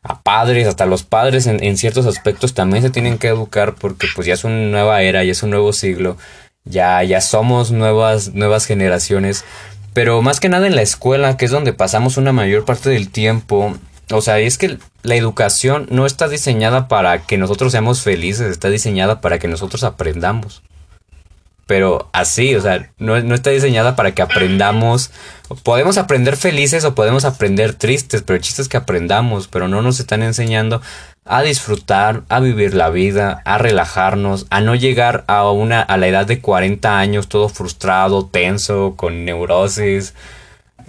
[0.03, 4.27] a padres, hasta los padres en, ciertos aspectos también se tienen que educar porque pues
[4.27, 6.17] ya es una nueva era, ya es un nuevo siglo,
[6.65, 9.45] ya, ya somos nuevas, nuevas generaciones,
[9.93, 13.11] pero más que nada en la escuela, que es donde pasamos una mayor parte del
[13.11, 13.77] tiempo,
[14.11, 18.71] o sea, es que la educación no está diseñada para que nosotros seamos felices, está
[18.71, 20.63] diseñada para que nosotros aprendamos
[21.71, 25.13] pero así, o sea, no, está diseñada para que aprendamos.
[25.63, 29.81] Podemos aprender felices o podemos aprender tristes, pero el chiste es que aprendamos, pero no
[29.81, 30.83] nos están enseñando
[31.25, 36.09] a disfrutar, a vivir la vida, a relajarnos, a no llegar a una a la
[36.09, 40.15] edad de 40 años todo frustrado, tenso, con neurosis.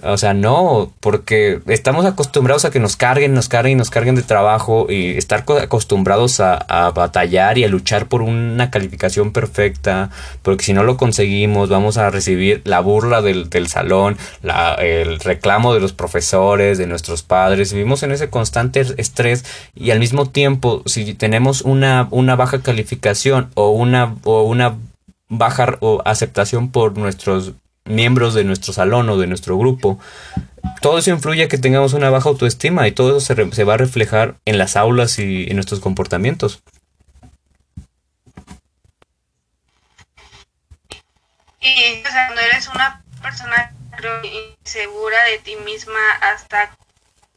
[0.03, 4.23] O sea, no, porque estamos acostumbrados a que nos carguen, nos carguen, nos carguen de
[4.23, 10.09] trabajo y estar acostumbrados a, batallar y a luchar por una calificación perfecta,
[10.41, 14.17] porque si no lo conseguimos vamos a recibir la burla del, salón,
[14.79, 19.99] el reclamo de los profesores, de nuestros padres, vivimos en ese constante estrés y al
[19.99, 24.77] mismo tiempo si tenemos una, una baja calificación o una, o una
[25.29, 27.53] baja aceptación por nuestros
[27.91, 29.99] miembros de nuestro salón o de nuestro grupo,
[30.81, 33.77] todo eso influye a que tengamos una baja autoestima y todo eso se, va a
[33.77, 36.63] reflejar en las aulas y en nuestros comportamientos.
[41.59, 43.73] Y cuando eres una persona
[44.63, 46.75] insegura de ti misma hasta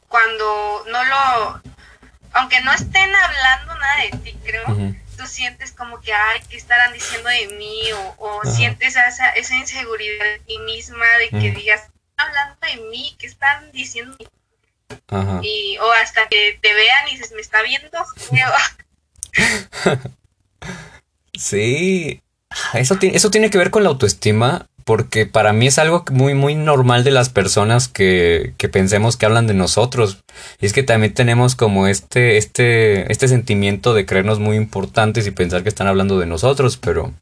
[0.07, 1.61] cuando no lo,
[2.33, 6.93] aunque no estén hablando nada de ti, creo, tú sientes como que, ay, ¿qué estarán
[6.93, 7.81] diciendo de mí?
[8.17, 13.15] O, sientes esa, esa inseguridad de ti misma, de que digas, están hablando de mí?
[13.19, 14.17] ¿Qué están diciendo?
[15.41, 18.05] Y, o hasta que te vean y dices, me está viendo
[21.33, 22.21] sí,
[22.73, 26.53] eso, eso tiene que ver con la autoestima porque para mí es algo muy, muy
[26.53, 30.23] normal de las personas que, que, pensemos que hablan de nosotros.
[30.61, 35.31] Y es que también tenemos como este, este, este sentimiento de creernos muy importantes y
[35.31, 37.13] pensar que están hablando de nosotros, pero...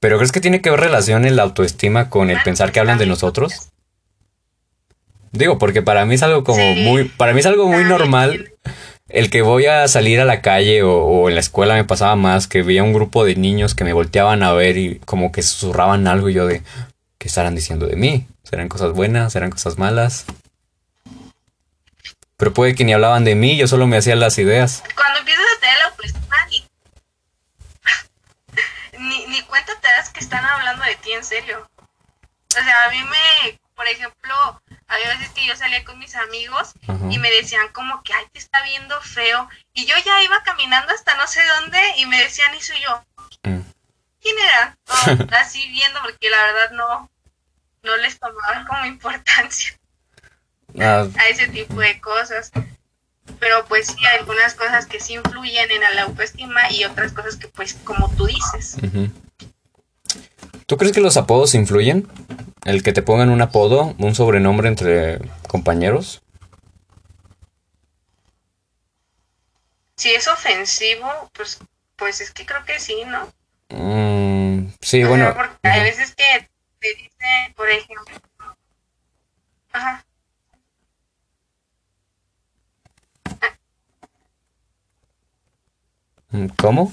[0.00, 2.98] ¿Pero crees que tiene que ver relación en la autoestima con el pensar que hablan
[2.98, 3.70] de nosotros?
[5.32, 8.52] Digo, porque para mí es algo como muy, para mí es algo muy normal
[9.08, 12.46] el que voy a salir a la calle o, en la escuela me pasaba más
[12.46, 16.06] que veía un grupo de niños que me volteaban a ver y como que susurraban
[16.06, 16.62] algo y yo de
[17.18, 18.26] ¿qué estarán diciendo de mí?
[18.44, 19.32] ¿Serán cosas buenas?
[19.32, 20.26] ¿Serán cosas malas?
[22.36, 24.84] Pero puede que ni hablaban de mí, yo solo me hacía las ideas.
[24.94, 26.36] Cuando empiezas a tener la autoestima
[28.98, 31.68] ni, ni cuenta te das que están hablando de ti en serio.
[31.78, 34.34] O sea, a mí me, por ejemplo,
[34.88, 36.72] había veces que yo salía con mis amigos
[37.10, 39.48] y me decían como que, ay, te está viendo feo.
[39.74, 43.04] Y yo ya iba caminando hasta no sé dónde y me decían, y soy yo.
[43.42, 43.60] Mm.
[44.20, 44.78] ¿Quién era?
[45.38, 47.10] así viendo, porque la verdad no,
[47.82, 49.78] no les tomaban como importancia
[50.80, 51.06] ah.
[51.18, 52.50] a ese tipo de cosas.
[53.38, 57.36] Pero pues sí, hay algunas cosas que sí influyen en la autoestima y otras cosas
[57.36, 58.78] que pues como tú dices.
[60.64, 62.08] ¿Tú crees que los apodos influyen?
[62.68, 66.20] El que te pongan un apodo, un sobrenombre entre compañeros.
[69.96, 71.60] Si es ofensivo, pues,
[71.96, 73.32] pues es que creo que sí, ¿no?
[73.70, 75.32] Mm, sí, bueno.
[75.34, 76.46] porque hay veces que
[76.78, 78.20] te dicen, por ejemplo.
[79.72, 80.04] Ajá.
[86.58, 86.92] ¿Cómo?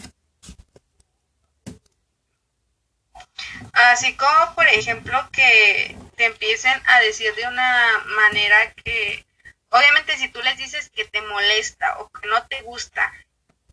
[3.76, 9.26] Así como, por ejemplo, que te empiecen a decir de una manera que,
[9.70, 13.12] obviamente, si tú les dices que te molesta o que no te gusta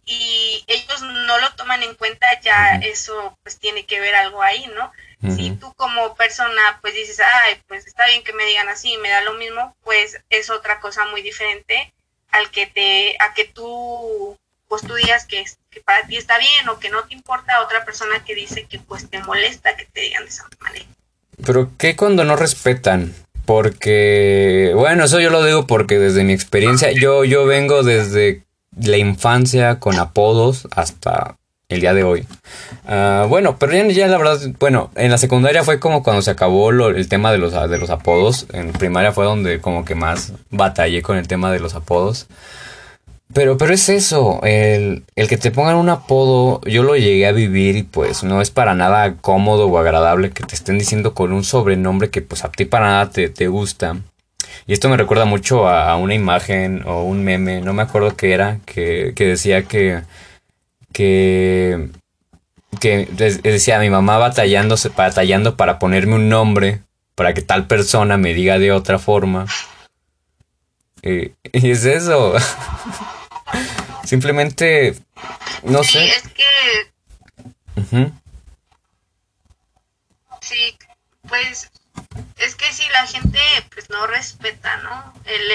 [0.05, 4.67] y ellos no lo toman en cuenta, ya eso pues tiene que ver algo ahí,
[4.75, 4.93] ¿no?
[5.37, 9.09] Si tú como persona pues dices, ay, pues está bien que me digan así, me
[9.09, 11.93] da lo mismo, pues es otra cosa muy diferente
[12.33, 14.37] al que te, a que tú
[14.67, 17.65] pues tú digas que, que para ti está bien o que no te importa a
[17.65, 20.85] otra persona que dice que pues te molesta que te digan de esa manera.
[21.45, 23.15] Pero ¿qué cuando no respetan?
[23.45, 28.45] Porque, bueno, eso yo lo digo porque desde mi experiencia, yo, yo vengo desde
[28.81, 31.37] la infancia con apodos hasta
[31.69, 32.27] el día de hoy.
[32.87, 36.71] Ah, bueno, pero ya, la verdad, bueno, en la secundaria fue como cuando se acabó
[36.71, 38.47] el tema de los, de los apodos.
[38.53, 42.29] En primaria fue donde como que más batallé con el tema de los apodos.
[43.35, 47.33] Pero, pero es eso, el, el, que te pongan un apodo, yo lo llegué a
[47.33, 51.33] vivir y pues no es para nada cómodo o agradable que te estén diciendo con
[51.33, 53.97] un sobrenombre que pues a ti para nada te, te gusta.
[54.67, 58.33] Y esto me recuerda mucho a, una imagen o un meme, no me acuerdo qué
[58.33, 60.03] era, que, que decía que,
[60.93, 61.89] que,
[62.81, 63.07] que
[63.43, 66.81] decía mi mamá batallándose, batallando para ponerme un nombre,
[67.15, 69.47] para que tal persona me diga de otra forma.
[71.03, 72.35] y es eso.
[74.05, 74.97] Simplemente,
[75.63, 76.09] no sí, sé.
[76.09, 76.93] Es que...
[80.41, 80.77] Sí,
[81.29, 81.71] pues
[82.39, 83.39] es que si la gente
[83.73, 85.15] pues no respeta, ¿no?
[85.25, 85.51] El,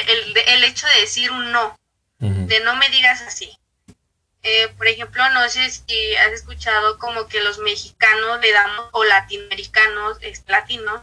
[0.48, 1.78] el, hecho de decir un no,
[2.20, 3.58] de no me digas así.
[4.44, 9.04] Eh, por ejemplo, no sé si has escuchado como que los mexicanos le damos, o
[9.04, 11.02] latinoamericanos, latinos,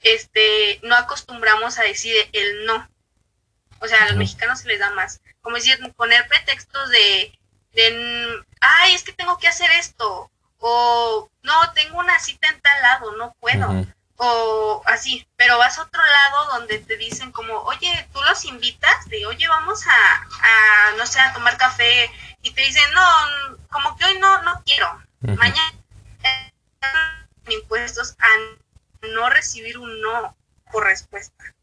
[0.00, 2.88] este, no acostumbramos a decir el no.
[3.84, 7.38] O sea, a los mexicanos se les da más como decir, poner pretextos de,
[7.74, 12.82] de, ay, es que tengo que hacer esto, o no, tengo una cita en tal
[12.82, 13.86] lado, no puedo.
[14.16, 19.06] o así, pero vas a otro lado donde te dicen como, oye, tú los invitas,
[19.08, 22.10] de, oye, vamos a, no sé, a tomar café,
[22.40, 25.74] y te dicen, no, como que hoy no, no quiero, mañana
[27.48, 30.34] impuestos a no recibir un no
[30.72, 31.53] por respuesta.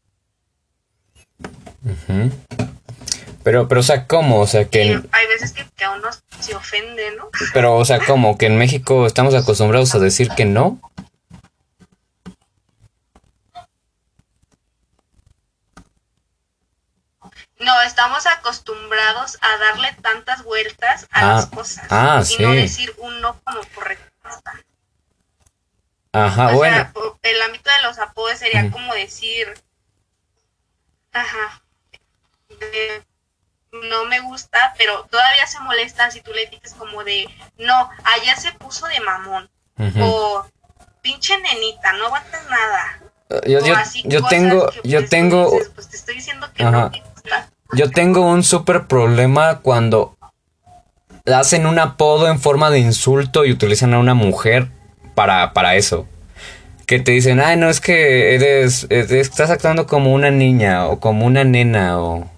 [3.42, 4.40] Pero, pero, o sea, ¿cómo?
[4.40, 5.02] O sea, que...
[5.10, 7.28] hay veces que, que a uno se ofende, ¿no?
[7.52, 8.38] Pero, o sea, ¿cómo?
[8.38, 10.80] ¿Que en México estamos acostumbrados a decir que no?
[17.62, 21.86] No, estamos acostumbrados a darle tantas vueltas a las ah, cosas.
[21.90, 24.52] Ah, y no decir un no como por respuesta.
[26.12, 26.92] Ajá, bueno.
[27.22, 29.54] el ámbito de los apodos sería como decir,
[31.12, 31.62] ajá,
[33.72, 37.26] no me gusta, pero todavía se molesta si tú le dices como de,
[37.58, 39.50] no, allá se puso de mamón.
[40.00, 40.46] O
[41.00, 43.00] pinche nenita, no aguantas nada.
[43.46, 43.58] Yo,
[44.04, 45.50] yo, tengo, yo pues, tengo...
[45.74, 46.92] pues te estoy diciendo que no
[47.72, 50.16] yo tengo un súper problema cuando
[51.26, 54.68] hacen un apodo en forma de insulto y utilizan a una mujer
[55.14, 56.06] para, para eso.
[56.86, 61.26] Que te dicen, ay, no, es que eres, estás actuando como una niña o como
[61.26, 62.30] una nena o...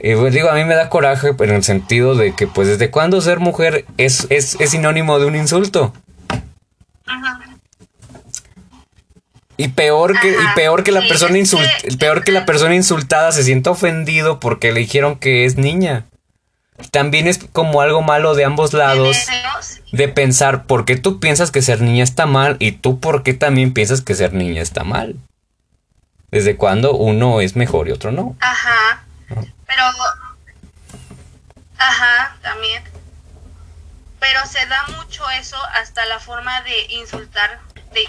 [0.00, 2.90] Y pues digo, a mí me da coraje en el sentido de que, pues, ¿desde
[2.90, 5.92] cuándo ser mujer es, es, es sinónimo de un insulto?
[7.04, 7.40] Ajá.
[9.60, 11.36] Y peor que, y peor que la persona
[11.98, 16.06] peor que la persona insultada se sienta ofendido porque le dijeron que es niña.
[16.92, 19.16] También es como algo malo de ambos lados
[19.92, 23.34] de pensar por qué tú piensas que ser niña está mal y tú por qué
[23.34, 25.16] también piensas que ser niña está mal.
[26.30, 28.36] ¿Desde cuándo uno es mejor y otro no?
[28.40, 29.04] Ajá.
[29.28, 29.82] Pero
[31.78, 32.82] ajá, también.
[34.20, 37.60] Pero se da mucho eso hasta la forma de insultar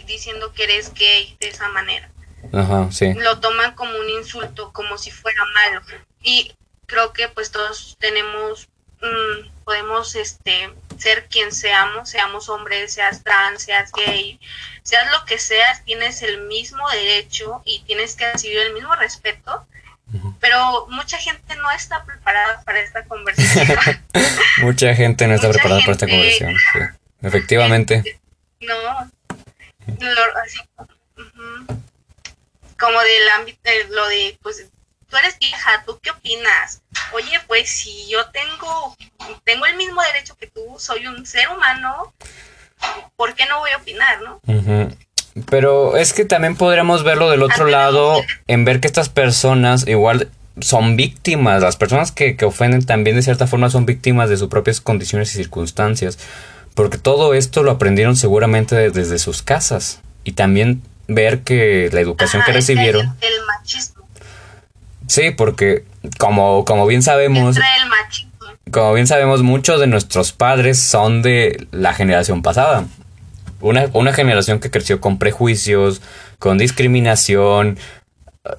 [0.05, 2.09] diciendo que eres gay de esa manera.
[2.53, 3.13] Ajá, sí.
[3.13, 5.81] Lo toman como un insulto, como si fuera malo.
[6.21, 6.53] Y
[6.85, 8.67] creo que pues todos tenemos,
[9.01, 14.39] mm, podemos este, ser quien seamos, seamos hombres, seas trans, seas gay,
[14.83, 19.65] seas lo que seas, tienes el mismo derecho y tienes que recibir el mismo respeto.
[20.39, 23.77] Pero mucha gente no está preparada para esta conversación.
[24.61, 26.55] mucha gente no está preparada para esta conversación.
[27.21, 28.19] Efectivamente.
[28.61, 28.75] No,
[30.43, 30.59] así,
[32.77, 34.67] como del ámbito, lo de, pues,
[35.09, 36.81] tú eres vieja, ¿tú qué opinas?
[37.13, 38.95] Oye, pues si yo tengo,
[39.43, 42.13] tengo el mismo derecho que tú, soy un ser humano,
[43.15, 44.41] ¿por qué no voy a opinar, no?
[45.49, 50.29] Pero es que también podríamos verlo del otro lado, en ver que estas personas igual
[50.61, 54.49] son víctimas, las personas que, que ofenden también de cierta forma son víctimas de sus
[54.49, 56.17] propias condiciones y circunstancias.
[56.75, 60.01] Porque todo esto lo aprendieron seguramente desde sus casas.
[60.23, 63.17] Y también ver que la educación que recibieron...
[63.21, 63.98] El, machismo.
[65.09, 65.83] Sí, porque
[66.17, 67.57] como, como bien sabemos...
[67.57, 68.29] El machismo.
[68.71, 72.85] Como bien sabemos, muchos de nuestros padres son de la generación pasada.
[73.59, 76.01] Una, una generación que creció con prejuicios,
[76.37, 77.77] con discriminación,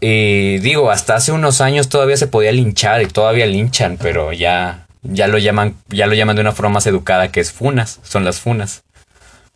[0.01, 4.87] y digo, hasta hace unos años todavía se podía linchar y todavía linchan, pero ya
[5.03, 8.25] ya lo llaman, ya lo llaman de una forma más educada que es funas, son
[8.25, 8.83] las funas.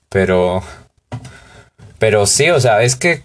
[0.08, 0.62] Pero,
[1.98, 3.24] pero sí, o sea, es que,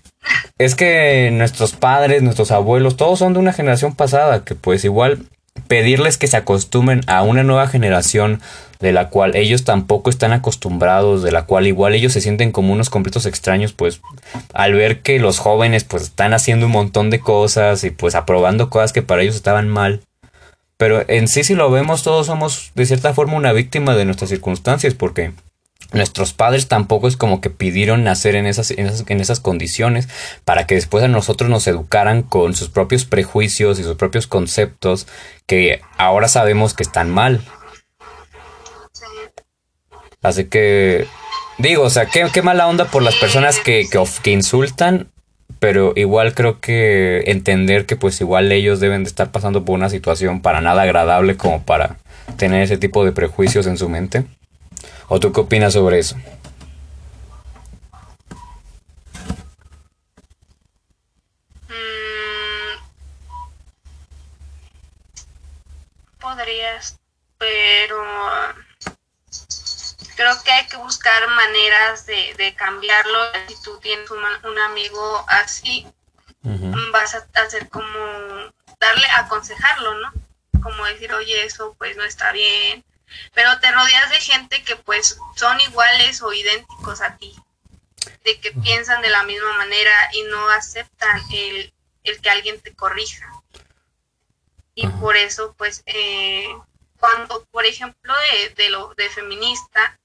[0.58, 5.20] es que nuestros padres, nuestros abuelos, todos son de una generación pasada, que pues igual
[5.68, 8.42] pedirles que se acostumbren a una nueva generación
[8.80, 12.72] de la cual ellos tampoco están acostumbrados, de la cual igual ellos se sienten como
[12.72, 14.02] unos completos extraños, pues
[14.54, 18.70] al ver que los jóvenes pues están haciendo un montón de cosas y pues aprobando
[18.70, 20.02] cosas que para ellos estaban mal,
[20.80, 24.30] pero en sí, si lo vemos, todos somos de cierta forma una víctima de nuestras
[24.30, 25.34] circunstancias, porque
[25.92, 30.08] nuestros padres tampoco es como que pidieron nacer en esas, en esas, en esas condiciones
[30.46, 35.08] para que después a nosotros nos educaran con sus propios prejuicios y sus propios conceptos
[35.46, 37.42] que ahora sabemos que están mal.
[40.22, 41.08] Así que
[41.58, 45.10] digo, o sea, qué, qué mala onda por las personas que, que, que insultan
[45.60, 49.90] pero igual creo que entender que pues igual ellos deben de estar pasando por una
[49.90, 51.98] situación para nada agradable como para
[52.38, 54.24] tener ese tipo de prejuicios en su mente.
[55.10, 56.16] ¿O tú qué opinas sobre eso?
[61.68, 62.78] Mm,
[66.20, 67.00] podrías,
[67.40, 68.04] pero
[70.16, 73.18] creo que hay que buscar maneras de, de cambiarlo.
[73.48, 75.88] Si tú tienes un, un amigo así,
[76.92, 77.90] vas a hacer como
[78.80, 80.14] darle, aconsejarlo, ¿no?
[80.62, 82.84] Como decir, oye, eso pues no está bien.
[83.34, 87.36] Pero te rodeas de gente que pues son iguales o idénticos a ti.
[88.24, 92.74] de que piensan de la misma manera y no aceptan el, el que alguien te
[92.74, 93.30] corrija.
[94.76, 96.48] Y por eso, pues, eh,
[97.00, 100.00] cuando, por ejemplo, de, de, lo de feminista,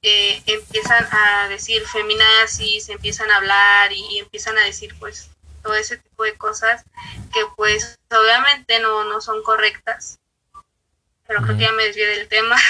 [0.00, 5.28] eh, empiezan a decir feminazis, empiezan a hablar y, empiezan a decir, pues,
[5.62, 6.84] todo ese tipo de cosas
[7.32, 10.18] que, pues, obviamente no, no son correctas
[11.26, 12.56] pero creo que ya me desvié del tema.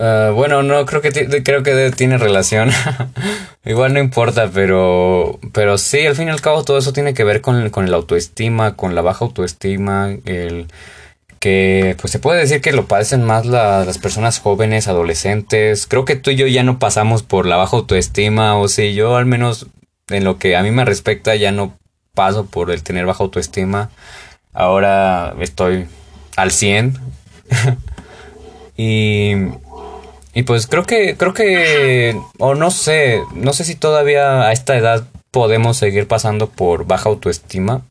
[0.00, 1.10] Ah, bueno, no, creo que,
[1.42, 2.70] creo que tiene relación.
[3.64, 7.24] Igual no importa, pero, pero sí, al fin y al cabo todo eso tiene que
[7.24, 10.68] ver con, con el autoestima, con la baja autoestima, el
[11.40, 15.86] que pues se puede decir que lo padecen más las personas jóvenes, adolescentes.
[15.86, 19.16] Creo que tú y yo ya no pasamos por la baja autoestima, o sí, yo
[19.16, 19.66] al menos
[20.08, 21.76] en lo que a mí me respecta ya no
[22.14, 23.90] paso por el tener baja autoestima.
[24.52, 25.86] Ahora estoy
[26.36, 26.98] al 100.
[28.80, 29.32] Y,
[30.34, 34.78] y pues creo que, creo que, o no sé, no sé si todavía a esta
[34.78, 37.82] edad podemos seguir pasando por baja autoestima.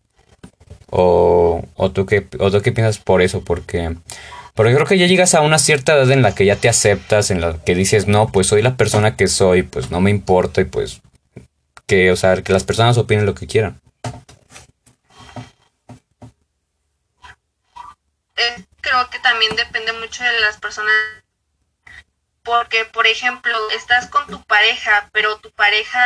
[0.89, 3.97] O, o, tú, qué, o tú qué piensas por eso, porque,
[4.55, 7.29] porque creo que ya llegas a una cierta edad en la que ya te aceptas,
[7.31, 10.61] en la que dices, no, pues soy la persona que soy, pues no me importa
[10.61, 11.01] y pues
[11.85, 13.81] que, o sea, que las personas opinen lo que quieran.
[18.87, 20.93] Creo que también depende mucho de las personas
[22.43, 25.99] porque, por ejemplo, estás con tu pareja, pero tu pareja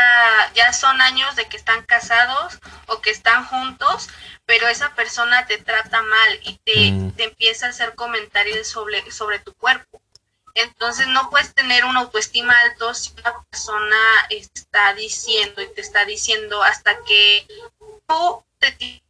[0.56, 2.58] ya son años de que están casados
[2.88, 4.10] o que están juntos,
[4.48, 7.12] pero esa persona te trata mal y te, mm.
[7.12, 10.02] te empieza a hacer comentarios sobre, sobre tu cuerpo.
[10.56, 13.98] Entonces no puedes tener una autoestima alto si una persona
[14.32, 17.46] está diciendo y te está diciendo hasta que
[18.08, 19.04] tú te tienes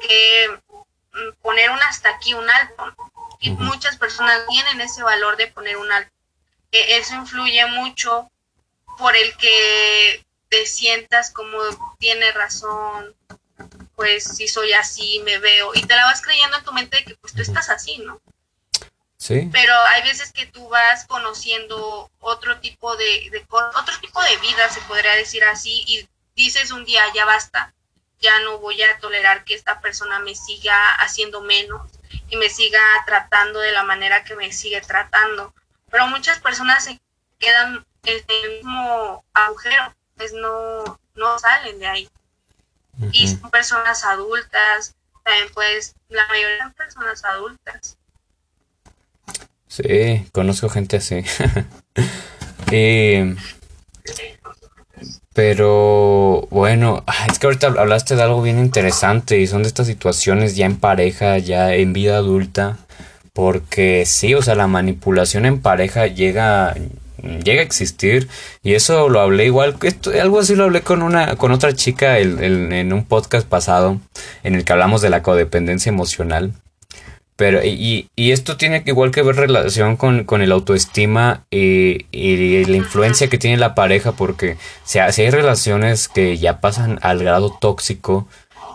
[0.00, 0.60] que
[1.42, 2.94] poner un hasta aquí, un alto.
[3.40, 6.12] Y muchas personas tienen ese valor de poner un alto.
[6.70, 8.30] Que eso influye mucho
[8.98, 11.58] por el que te sientas como
[11.98, 13.14] tiene razón,
[13.94, 17.04] pues si soy así, me veo, y te la vas creyendo en tu mente de
[17.04, 18.20] que pues tú estás así, ¿no?
[19.16, 19.48] Sí.
[19.50, 24.68] Pero hay veces que tú vas conociendo otro tipo de, de otro tipo de vida,
[24.68, 27.74] se podría decir así, y dices un día ya basta,
[28.20, 31.90] ya no voy a tolerar que esta persona me siga haciendo menos
[32.28, 35.54] y me siga tratando de la manera que me sigue tratando.
[35.90, 37.00] Pero muchas personas se
[37.38, 42.10] quedan en el mismo agujero, pues no, no salen de ahí.
[43.12, 47.98] Y son personas adultas, también pues la mayoría son personas adultas.
[49.68, 51.22] Sí, conozco gente así.
[52.72, 53.36] y
[55.36, 60.56] pero bueno, es que ahorita hablaste de algo bien interesante y son de estas situaciones
[60.56, 62.78] ya en pareja, ya en vida adulta,
[63.34, 66.74] porque sí, o sea, la manipulación en pareja llega
[67.44, 68.28] llega a existir
[68.62, 72.18] y eso lo hablé igual esto, algo así lo hablé con una con otra chica
[72.18, 74.00] en un podcast pasado
[74.42, 76.52] en el que hablamos de la codependencia emocional
[77.36, 82.64] pero, y, y, esto tiene igual que ver relación con, con el autoestima y, y,
[82.64, 87.50] la influencia que tiene la pareja, porque si, hay relaciones que ya pasan al grado
[87.60, 88.26] tóxico,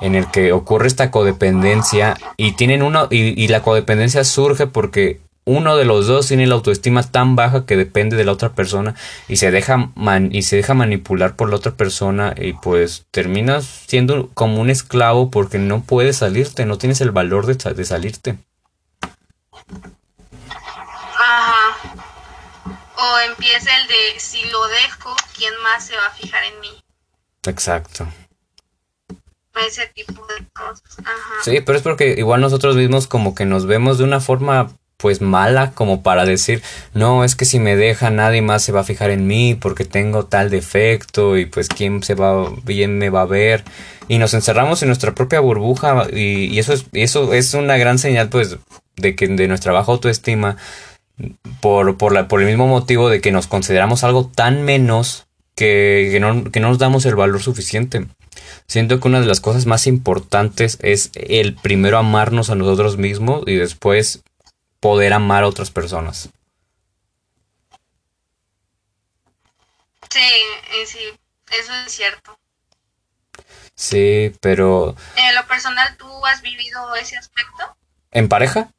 [0.01, 5.21] en el que ocurre esta codependencia y tienen una y, y, la codependencia surge porque
[5.45, 8.95] uno de los dos tiene la autoestima tan baja que depende de la otra persona
[9.27, 13.65] y se deja man, y se deja manipular por la otra persona y pues terminas
[13.87, 18.37] siendo como un esclavo porque no puedes salirte, no tienes el valor de, de salirte.
[21.17, 22.01] Ajá.
[23.01, 26.83] O empieza el de si lo dejo, ¿quién más se va a fijar en mí?
[27.47, 28.07] Exacto.
[29.67, 30.99] Ese tipo de cosas.
[30.99, 31.43] Ajá.
[31.43, 34.71] Sí, pero es porque igual nosotros mismos como que nos vemos de una forma
[35.01, 36.61] pues mala como para decir,
[36.93, 39.83] no, es que si me deja nadie más se va a fijar en mí porque
[39.83, 43.63] tengo tal defecto y pues quién se va bien me va a ver
[44.07, 47.97] y nos encerramos en nuestra propia burbuja y, y eso es eso es una gran
[47.97, 48.57] señal pues
[48.95, 50.57] de que de nuestra baja autoestima
[51.61, 56.09] por, por, la, por el mismo motivo de que nos consideramos algo tan menos que,
[56.11, 58.07] que, no, que no nos damos el valor suficiente.
[58.67, 63.43] Siento que una de las cosas más importantes es el primero amarnos a nosotros mismos
[63.47, 64.23] y después
[64.79, 66.29] poder amar a otras personas.
[70.09, 70.99] Sí, sí,
[71.51, 72.37] eso es cierto.
[73.75, 74.95] Sí, pero...
[75.15, 77.75] En lo personal, ¿tú has vivido ese aspecto?
[78.11, 78.71] ¿En pareja?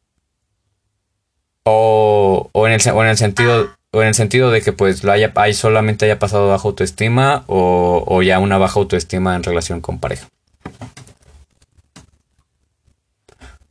[1.65, 5.05] O, o, en el, o en el sentido o en el sentido de que pues
[5.05, 9.43] lo haya hay solamente haya pasado baja autoestima o, o ya una baja autoestima en
[9.43, 10.27] relación con pareja.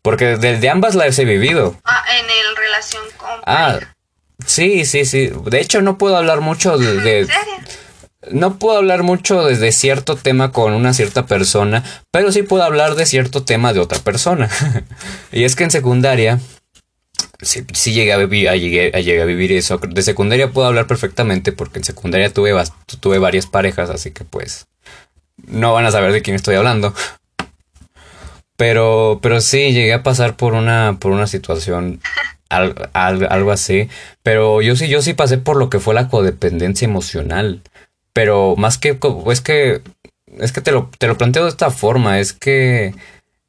[0.01, 1.75] Porque de, ambas las he vivido.
[1.83, 3.79] Ah, en el relación con ah,
[4.45, 5.31] sí, sí, sí.
[5.45, 7.53] De hecho no puedo hablar mucho de, ¿En serio?
[8.31, 12.95] no puedo hablar mucho desde cierto tema con una cierta persona, pero sí puedo hablar
[12.95, 14.49] de cierto tema de otra persona.
[15.31, 16.39] y es que en secundaria,
[17.41, 19.77] sí, llegué, a vivir, a, llegué, a, a vivir eso.
[19.77, 22.53] De secundaria puedo hablar perfectamente porque en secundaria tuve,
[22.99, 24.67] tuve varias parejas, así que pues
[25.47, 26.93] no van a saber de quién estoy hablando.
[28.57, 31.99] Pero, pero sí, llegué a pasar por una, por una situación
[32.49, 33.89] algo así.
[34.23, 37.61] Pero yo sí, yo sí pasé por lo que fue la codependencia emocional.
[38.13, 38.99] Pero más que,
[39.31, 39.81] es que,
[40.37, 42.93] es que te lo, te lo planteo de esta forma, es que,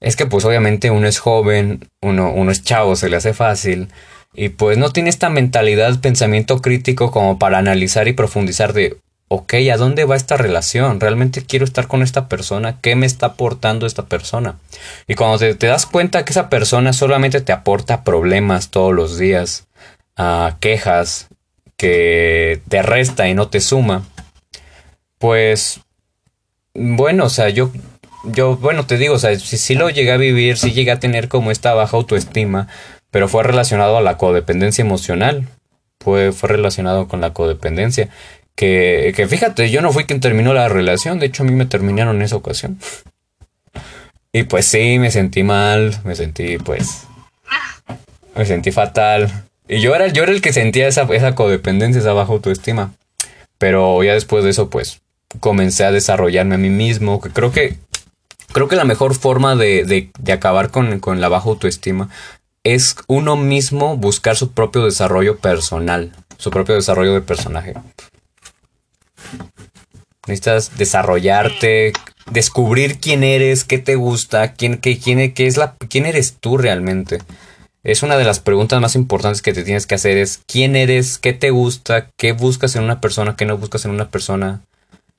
[0.02, 3.88] es que pues obviamente uno es joven, uno, uno es chavo, se le hace fácil.
[4.34, 8.96] Y pues no tiene esta mentalidad, pensamiento crítico como para analizar y profundizar de,
[9.28, 10.98] ok, ¿a dónde va esta relación?
[10.98, 12.80] ¿Realmente quiero estar con esta persona?
[12.80, 14.58] ¿Qué me está aportando esta persona?
[15.06, 19.68] Y cuando te, das cuenta que esa persona solamente te aporta problemas todos los días,
[20.18, 21.28] uh, quejas,
[21.76, 24.02] que te resta y no te suma,
[25.18, 25.80] pues
[26.74, 27.70] bueno, o sea, yo,
[28.24, 31.28] yo, bueno, te digo, o sea, si lo llegué a vivir, si llegué a tener
[31.28, 32.68] como esta baja autoestima,
[33.10, 35.48] pero fue relacionado a la codependencia emocional,
[36.00, 38.08] fue, fue relacionado con la codependencia.
[38.54, 41.66] Que, que fíjate, yo no fui quien terminó la relación, de hecho a mí me
[41.66, 42.78] terminaron en esa ocasión.
[44.32, 47.06] Y pues sí, me sentí mal, me sentí pues...
[48.34, 49.30] Me sentí fatal.
[49.68, 52.94] Y yo era, yo era el que sentía esa, esa codependencia, esa baja autoestima.
[53.58, 55.02] Pero ya después de eso, pues,
[55.40, 57.20] comencé a desarrollarme a mí mismo.
[57.20, 57.76] Que creo que,
[58.52, 62.08] creo que la mejor forma de, de, de acabar con, con la baja autoestima
[62.64, 67.74] es uno mismo buscar su propio desarrollo personal, su propio desarrollo de personaje.
[70.26, 71.92] Necesitas desarrollarte,
[72.30, 77.18] descubrir quién eres, qué te gusta, quién, qué, quién, es quién eres tú realmente.
[77.82, 81.18] Es una de las preguntas más importantes que te tienes que hacer es quién eres,
[81.18, 84.60] qué te gusta, qué buscas en una persona, qué no buscas en una persona.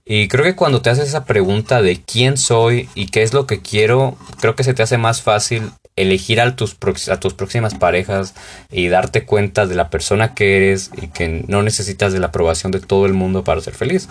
[0.06, 3.48] Y creo que cuando te haces esa pregunta de quién soy y qué es lo
[3.48, 6.76] que quiero, creo que se te hace más fácil elegir a tus,
[7.10, 8.34] a tus próximas parejas
[8.70, 12.72] y darte cuenta de la persona que eres y que no necesitas de la aprobación
[12.72, 14.10] de todo el mundo para ser feliz.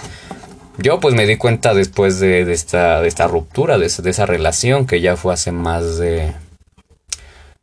[0.78, 4.86] Yo pues me di cuenta después de, esta, de esta ruptura, de, de, esa relación
[4.86, 6.32] que ya fue hace más de,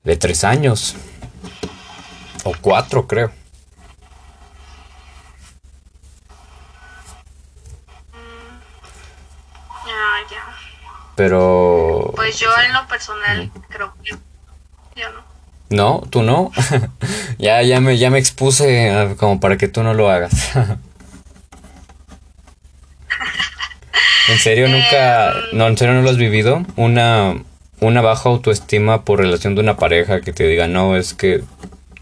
[0.03, 0.95] de tres años.
[2.43, 3.31] O cuatro creo.
[11.19, 12.13] Pero...
[12.15, 14.11] Pues yo en lo personal creo que
[14.95, 15.21] yo no.
[15.69, 16.49] No, tú no.
[17.37, 20.51] ya, ya me, ya me expuse ah, como para que tú no lo hagas.
[24.29, 25.57] ¿En serio nunca, Em.
[25.57, 26.65] no, en serio no lo has vivido?
[26.77, 27.35] Una,
[27.81, 31.43] una baja autoestima por relación de una pareja que te diga, no, es que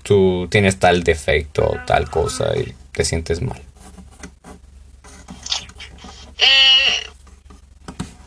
[0.03, 3.59] tú tienes tal defecto o tal cosa y te sientes mal.
[6.38, 7.09] Eh,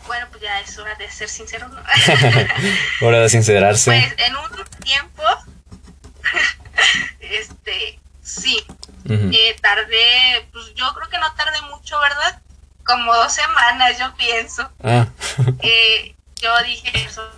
[0.08, 1.82] bueno, pues ya es hora de ser sincero, ¿no?
[3.06, 3.90] Hora de sincerarse.
[3.90, 5.22] Pues en un tiempo,
[7.20, 8.62] este, sí,
[9.08, 12.42] eh, tardé, pues yo creo que no tardé mucho, ¿verdad?
[12.84, 14.70] Como dos semanas, yo pienso.
[14.82, 15.06] Ah,
[15.62, 17.28] Eh, yo dije, eso,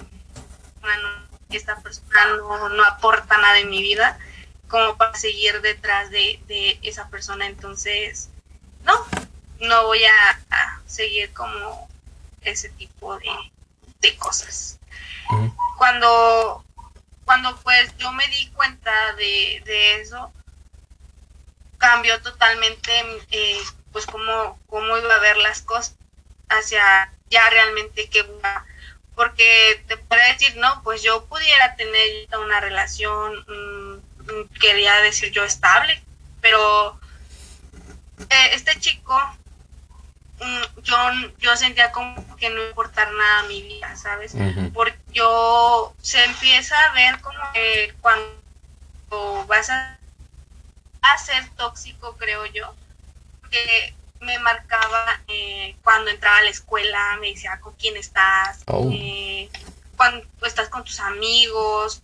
[1.50, 4.18] esta persona no, no aporta nada en mi vida,
[4.68, 8.30] como para seguir detrás de, de esa persona, entonces,
[8.84, 8.94] no,
[9.60, 11.91] no voy a, a seguir como
[12.45, 13.30] ese tipo de,
[14.01, 14.78] de cosas.
[15.78, 16.64] Cuando
[17.24, 20.32] cuando pues yo me di cuenta de, de eso
[21.78, 22.93] cambió totalmente
[23.30, 23.59] eh,
[23.93, 25.95] pues cómo, cómo iba a ver las cosas
[26.49, 28.66] hacia ya realmente qué iba-
[29.14, 33.95] porque te puede decir no pues yo pudiera tener una relación mm,
[34.32, 36.03] mm, quería decir yo estable
[36.40, 36.99] pero
[38.30, 39.18] eh, este chico
[40.82, 40.97] yo
[41.38, 44.34] yo sentía como que no importar nada a mi vida sabes
[44.74, 49.99] porque yo se empieza a ver como que cuando vas a,
[51.03, 52.74] a ser tóxico, creo yo,
[53.51, 58.88] que me marcaba eh, cuando entraba a la escuela, me decía con quién estás, Oh.
[58.93, 59.51] eh,
[59.97, 62.03] cuando estás con tus amigos,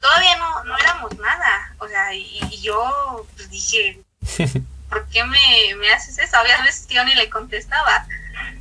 [0.00, 4.00] todavía no, no éramos nada, o sea, y, y yo pues, dije,
[4.88, 6.36] ¿por qué me, me haces eso?
[6.36, 8.06] Había veces que yo ni le contestaba,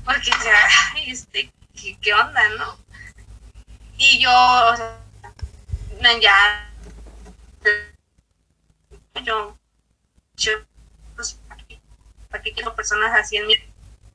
[0.06, 0.32] porque
[0.96, 2.78] ay, este, ¿qué, qué onda, no?
[3.98, 5.00] Y yo, o sea,
[6.22, 6.72] ya,
[9.24, 9.58] yo,
[10.36, 10.52] yo,
[11.16, 11.80] pues, ¿para qué,
[12.30, 13.56] para qué quiero personas así en mí?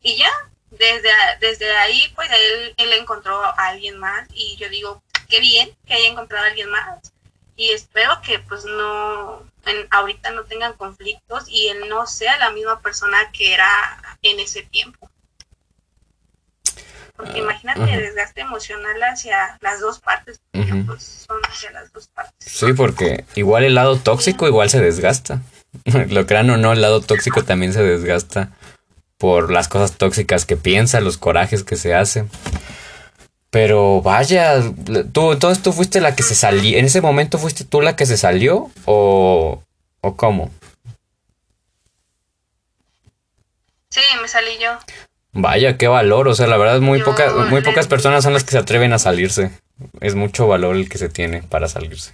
[0.02, 0.30] Y ya,
[0.70, 1.10] desde,
[1.40, 5.94] desde ahí, pues, él, él encontró a alguien más y yo digo, qué bien que
[5.94, 7.12] haya encontrado a alguien más
[7.56, 12.50] y espero que, pues, no, en, ahorita no tengan conflictos y él no sea la
[12.50, 13.68] misma persona que era
[14.22, 15.10] en ese tiempo.
[17.16, 20.40] Porque imagínate el desgaste emocional hacia las dos partes,
[20.86, 22.34] pues son hacia las dos partes.
[22.38, 25.40] Sí, porque igual el lado tóxico igual se desgasta.
[26.08, 28.50] Lo crean o no, el lado tóxico también se desgasta
[29.18, 32.28] por las cosas tóxicas que piensa, los corajes que se hacen.
[33.52, 34.62] Pero vaya,
[35.12, 36.78] tú, entonces tú fuiste la que se salió.
[36.78, 38.70] ¿En ese momento fuiste tú la que se salió?
[38.86, 39.62] ¿O,
[40.00, 40.50] o cómo?
[43.90, 44.78] Sí, me salí yo.
[45.32, 46.28] Vaya, qué valor.
[46.28, 48.98] O sea, la verdad, muy, pocas muy pocas personas son las que se atreven a
[48.98, 49.50] salirse.
[50.00, 52.12] Es mucho valor el que se tiene para salirse.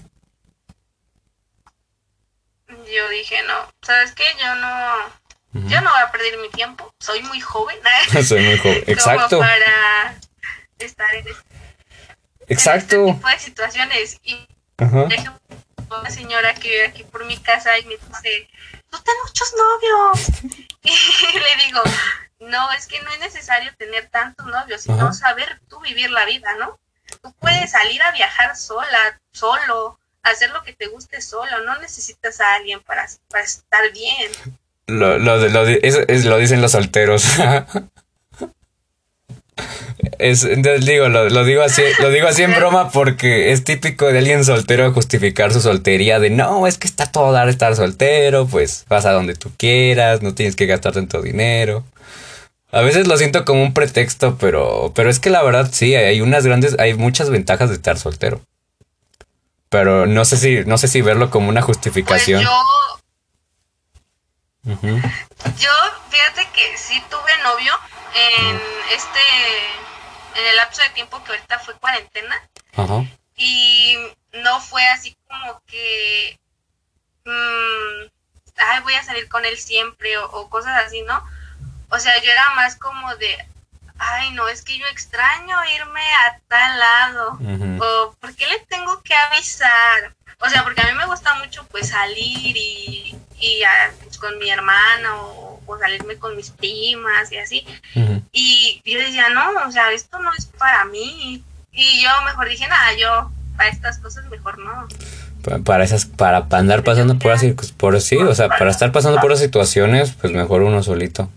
[2.69, 4.25] Yo dije, no, ¿sabes qué?
[4.41, 7.79] Yo no yo no voy a perder mi tiempo, soy muy joven.
[8.27, 9.39] soy muy joven, exacto.
[9.39, 10.19] para
[10.87, 11.57] estar en este,
[12.49, 13.07] exacto.
[13.07, 14.19] tipo de situaciones.
[14.23, 14.47] Y
[14.79, 15.09] Ajá.
[15.91, 18.49] una señora que vive aquí por mi casa y me dice,
[18.91, 20.29] tú muchos novios.
[20.83, 21.83] y le digo,
[22.41, 26.55] no, es que no es necesario tener tantos novios, sino saber tú vivir la vida,
[26.59, 26.79] ¿no?
[27.23, 32.41] Tú puedes salir a viajar sola, solo, hacer lo que te guste solo, no necesitas
[32.41, 34.31] a alguien para, para estar bien.
[34.87, 37.25] Lo, lo, lo, es, lo dicen los solteros.
[40.19, 40.47] Es,
[40.81, 44.93] digo, lo, digo así, lo digo así en broma porque es típico de alguien soltero
[44.93, 49.13] justificar su soltería de no, es que está todo dar estar soltero, pues vas a
[49.13, 51.85] donde tú quieras, no tienes que gastar tanto dinero.
[52.71, 56.21] A veces lo siento como un pretexto, pero, pero es que la verdad sí, hay
[56.21, 58.41] unas grandes, hay muchas ventajas de estar soltero.
[59.71, 62.45] Pero no sé si, no sé si verlo como una justificación.
[64.65, 64.81] Pues
[65.59, 65.71] yo,
[66.11, 67.73] fíjate que sí tuve novio
[68.15, 69.21] en este,
[70.37, 72.43] en el lapso de tiempo que ahorita fue cuarentena.
[73.37, 73.97] Y
[74.33, 76.39] no fue así como que,
[77.25, 78.09] mm,
[78.57, 81.23] ay, voy a salir con él siempre o, cosas así, ¿no?
[81.91, 83.47] O sea, yo era más como de,
[83.99, 87.39] ay, no, es que yo extraño irme a tal lado.
[87.81, 90.15] O, ¿por qué le tengo que avisar?
[90.41, 93.63] O sea, porque a mí me gusta mucho pues salir y, y
[94.05, 97.67] pues, con mi hermana o, salirme con mis primas y así.
[98.33, 101.43] Y yo decía, no, o sea, esto no es para mí.
[101.73, 104.87] Y yo mejor dije, nada, yo para estas cosas mejor no.
[105.65, 109.31] Para esas, para andar pasando por así, por sí, o sea, para estar pasando por
[109.31, 111.31] las situaciones, pues mejor uno solito.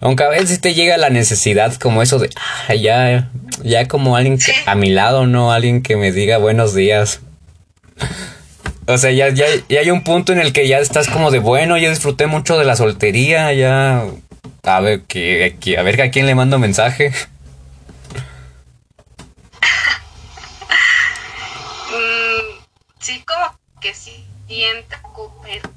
[0.00, 2.30] Aunque a veces te llega la necesidad como eso de,
[2.68, 3.28] ah, ya,
[3.62, 5.52] ya como alguien a mi lado, ¿no?
[5.52, 7.20] Alguien que me diga buenos días.
[8.92, 9.46] O sea, ya, ya,
[9.78, 12.64] hay un punto en el que ya estás como de bueno, ya disfruté mucho de
[12.64, 14.04] la soltería, ya.
[14.64, 17.12] A ver, que, a ver a quién le mando mensaje.
[21.92, 22.62] Mm,
[23.00, 24.96] sí, como que sí, siento,
[25.42, 25.68] pero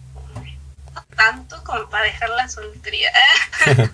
[1.15, 3.11] tanto como para dejar la soltería.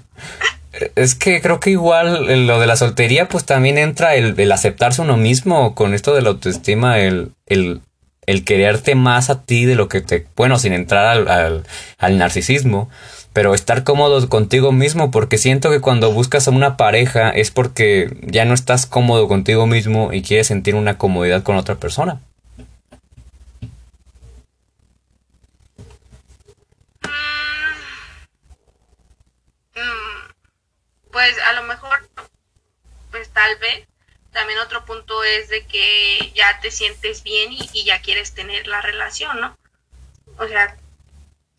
[0.96, 5.02] es que creo que igual lo de la soltería, pues también entra el, el aceptarse
[5.02, 7.82] uno mismo con esto de la autoestima, el, el
[8.30, 11.66] el quererte más a ti de lo que te, bueno, sin entrar al,
[11.98, 12.88] al, narcisismo,
[13.34, 18.16] pero estar cómodo contigo mismo, porque siento que cuando buscas a una pareja es porque
[18.22, 22.22] ya no estás cómodo contigo mismo y quieres sentir una comodidad con otra persona.
[29.76, 30.32] Mm,
[31.12, 32.08] pues a lo mejor,
[33.10, 33.89] pues tal vez,
[34.40, 38.80] también otro punto es de que ya te sientes bien y, ya quieres tener la
[38.82, 39.58] relación, ¿no?
[40.38, 40.78] O sea...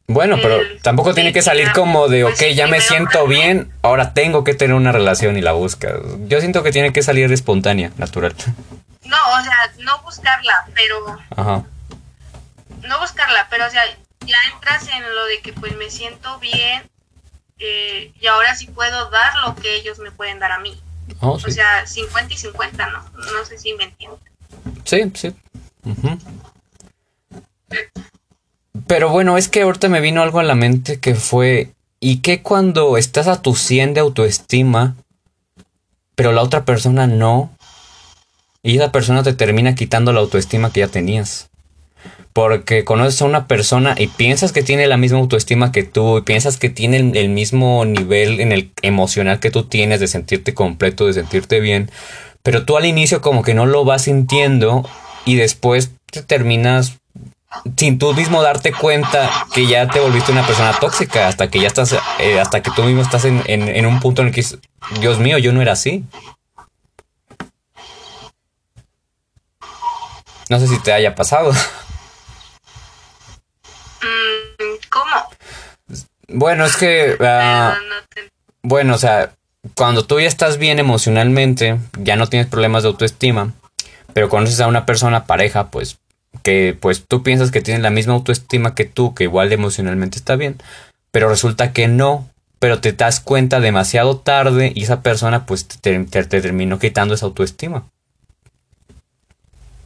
[0.06, 4.14] Bueno, pero tampoco tiene que salir como de, pues, ok, ya me siento bien, ahora
[4.14, 5.92] tengo que tener una relación y la buscas.
[6.26, 8.34] Yo siento que tiene que salir espontánea, natural.
[9.04, 11.18] No, o sea, no buscarla, pero...
[11.36, 11.64] Ajá.
[12.82, 13.82] No buscarla, pero o sea,
[14.24, 16.90] ya entras en lo de que pues me siento bien
[17.58, 20.80] eh, y ahora sí puedo dar lo que ellos me pueden dar a mí.
[21.20, 23.02] Oh, o sea, 50 y 50, ¿no?
[23.14, 24.18] No sé si me entiendo.
[24.84, 25.34] Sí, sí.
[28.86, 32.42] Pero bueno, es que ahorita me vino algo a la mente que fue, ¿y qué
[32.42, 34.96] cuando estás a tu 100 de autoestima,
[36.14, 37.50] pero la otra persona no?
[38.62, 41.49] Y esa persona te termina quitando la autoestima que ya tenías
[42.32, 46.22] porque conoces a una persona y piensas que tiene la misma autoestima que tú y
[46.22, 51.06] piensas que tiene el, mismo nivel en el emocional que tú tienes de sentirte completo,
[51.06, 51.90] de sentirte bien,
[52.42, 54.88] pero tú al inicio como que no lo vas sintiendo
[55.24, 56.98] y después te terminas
[57.76, 61.66] sin tú mismo darte cuenta que ya te volviste una persona tóxica hasta que ya
[61.66, 64.44] estás, eh, hasta que tú mismo estás en, en un punto en el que,
[65.00, 66.04] Dios mío, yo no era así.
[70.48, 71.52] No sé si te haya pasado.
[76.32, 77.16] Bueno, es que...
[77.20, 77.76] Ah,
[78.62, 79.34] bueno, o sea,
[79.74, 83.52] cuando tú ya estás bien emocionalmente, ya no tienes problemas de autoestima,
[84.12, 85.98] pero conoces a una persona, pareja, pues,
[86.42, 90.36] que pues tú piensas que tiene la misma autoestima que tú, que igual emocionalmente está
[90.36, 90.56] bien,
[91.10, 92.28] pero resulta que no,
[92.58, 97.26] pero te das cuenta demasiado tarde y esa persona pues te, te terminó quitando esa
[97.26, 97.84] autoestima.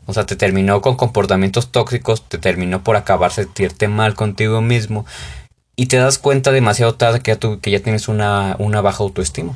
[0.06, 5.06] O sea, te terminó con comportamientos tóxicos, te terminó por acabar sentirte mal contigo mismo
[5.76, 9.54] y te das cuenta demasiado tarde que ya, que ya tienes una, una baja autoestima.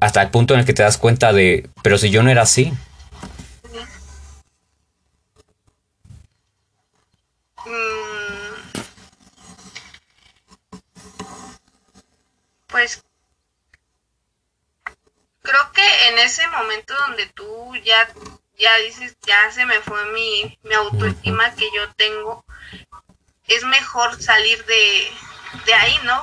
[0.00, 2.42] Hasta el punto en el que te das cuenta de, pero si yo no era
[2.42, 2.72] así.
[7.66, 8.80] Mm.
[12.66, 13.02] Pues
[15.42, 18.08] creo que en ese momento donde tú ya,
[18.58, 22.44] ya dices, ya se me fue mi, mi autoestima que yo tengo,
[23.50, 25.08] es mejor salir de,
[25.66, 26.22] de ahí, ¿no?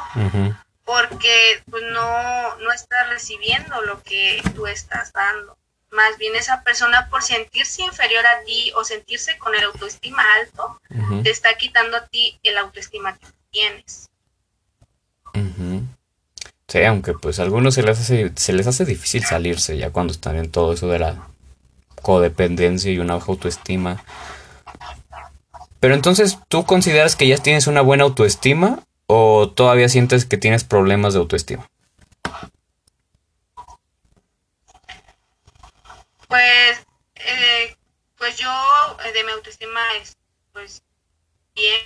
[0.86, 5.58] Porque pues, no, no estás recibiendo lo que tú estás dando.
[5.92, 10.82] Más bien esa persona por sentirse inferior a ti o sentirse con el autoestima alto,
[11.24, 14.10] te está quitando a ti el autoestima que tienes.
[16.68, 20.12] Sí, aunque pues a algunos se les, hace, se les hace difícil salirse ya cuando
[20.12, 21.28] están en todo eso de la
[22.02, 24.04] codependencia y una baja autoestima.
[25.80, 30.64] Pero entonces, ¿tú consideras que ya tienes una buena autoestima o todavía sientes que tienes
[30.64, 31.70] problemas de autoestima?
[36.28, 37.76] Pues, eh,
[38.18, 38.50] pues yo
[39.06, 40.18] eh, de mi autoestima es
[40.52, 40.82] pues
[41.56, 41.80] bien,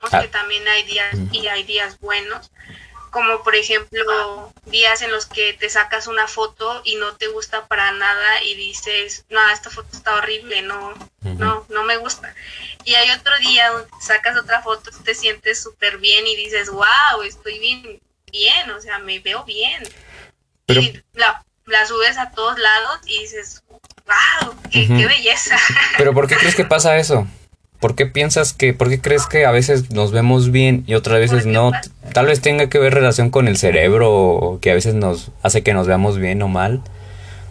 [0.00, 0.20] ah.
[0.20, 2.50] que también hay días y hay días buenos,
[3.10, 7.66] como por ejemplo días en los que te sacas una foto y no te gusta
[7.66, 12.34] para nada y dices, no, esta foto está horrible, no, no, no me gusta.
[12.86, 17.20] Y hay otro día donde sacas otra foto, te sientes súper bien y dices, wow,
[17.26, 19.82] estoy bien, bien, o sea, me veo bien.
[20.68, 21.42] Y la,
[21.84, 25.58] subes a todos lados y dices, wow, qué, qué belleza.
[25.98, 27.26] Pero ¿por qué crees que pasa eso?
[27.80, 31.18] ¿Por qué piensas que, por qué crees que a veces nos vemos bien y otras
[31.18, 31.72] veces no?
[32.12, 35.74] Tal vez tenga que ver relación con el cerebro que a veces nos hace que
[35.74, 36.82] nos veamos bien o mal.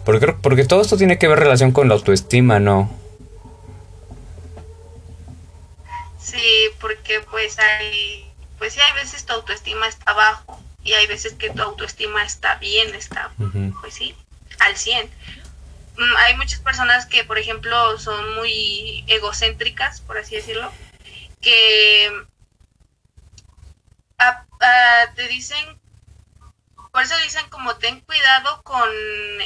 [0.06, 2.90] Porque, porque todo esto tiene que ver relación con la autoestima, ¿no?
[6.26, 11.34] Sí, porque pues hay, pues sí hay veces tu autoestima está bajo y hay veces
[11.34, 13.30] que tu autoestima está bien, está,
[13.80, 14.16] pues sí,
[14.58, 15.08] al 100.
[15.96, 20.72] Mm, hay muchas personas que, por ejemplo, son muy egocéntricas, por así decirlo,
[21.40, 22.10] que
[25.14, 25.78] te dicen,
[26.90, 28.90] por eso dicen como ten cuidado con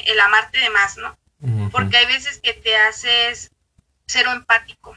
[0.07, 1.15] el amarte de más, ¿no?
[1.71, 3.51] Porque hay veces que te haces
[4.07, 4.97] cero empático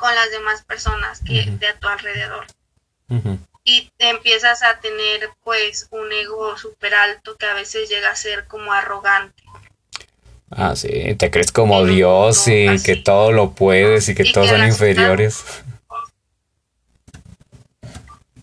[0.00, 2.46] con las demás personas que de a tu alrededor.
[3.64, 8.16] Y te empiezas a tener pues un ego súper alto que a veces llega a
[8.16, 9.42] ser como arrogante.
[10.50, 14.64] Ah, sí, te crees como Dios y que todo lo puedes y que todos son
[14.64, 15.44] inferiores.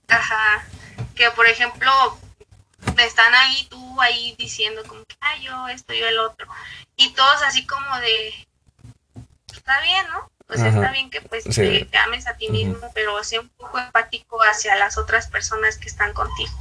[0.07, 0.63] Ajá,
[1.15, 1.91] que por ejemplo
[2.97, 6.47] están ahí tú ahí diciendo como que, ay, yo esto, yo el otro.
[6.95, 8.47] Y todos así como de,
[9.53, 10.29] está bien, ¿no?
[10.47, 14.41] Pues está bien que pues te, ames a ti mismo, pero sea un poco empático
[14.43, 16.51] hacia las otras personas que están contigo.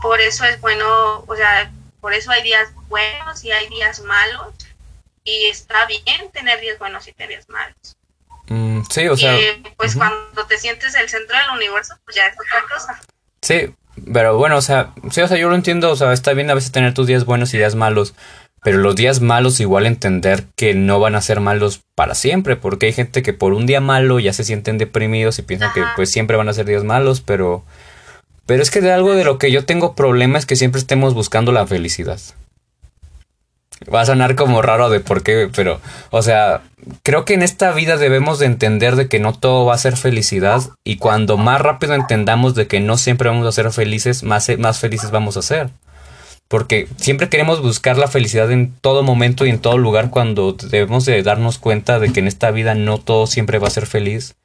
[0.00, 4.54] Por eso es bueno, o sea, por eso hay días buenos y hay días malos.
[5.24, 7.96] Y está bien tener días buenos y días malos.
[8.48, 9.36] Mm, sí, o sea.
[9.76, 13.00] pues cuando te sientes el centro del universo, pues ya es otra cosa.
[13.42, 13.74] Sí,
[14.12, 16.54] pero bueno, o sea, sí, o sea, yo lo entiendo, o sea, está bien a
[16.54, 18.14] veces tener tus días buenos y días malos,
[18.62, 22.86] pero los días malos igual entender que no van a ser malos para siempre, porque
[22.86, 26.10] hay gente que por un día malo ya se sienten deprimidos y piensan que pues
[26.10, 27.64] siempre van a ser días malos, pero
[28.46, 31.14] pero es que de algo de lo que yo tengo problema es que siempre estemos
[31.14, 32.20] buscando la felicidad.
[33.92, 35.80] Va a sonar como raro de por qué, pero,
[36.10, 36.62] o sea,
[37.02, 39.96] creo que en esta vida debemos de entender de que no todo va a ser
[39.96, 44.50] felicidad y cuando más rápido entendamos de que no siempre vamos a ser felices, más,
[44.58, 45.70] más felices vamos a ser.
[46.48, 51.04] Porque siempre queremos buscar la felicidad en todo momento y en todo lugar cuando debemos
[51.04, 54.36] de darnos cuenta de que en esta vida no todo siempre va a ser feliz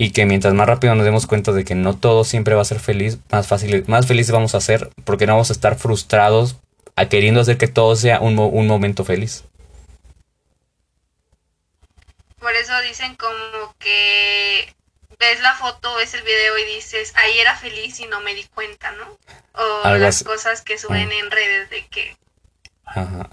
[0.00, 2.64] y que mientras más rápido nos demos cuenta de que no todo siempre va a
[2.64, 6.56] ser feliz, más fácil, más felices vamos a ser, porque no vamos a estar frustrados
[6.96, 9.44] a queriendo hacer que todo sea un, un momento feliz.
[12.38, 14.74] Por eso dicen como que
[15.20, 18.44] ves la foto, ves el video y dices, ahí era feliz y no me di
[18.44, 19.18] cuenta, ¿no?
[19.52, 22.16] O las cosas que suben en redes de que
[22.92, 23.28] Ajá,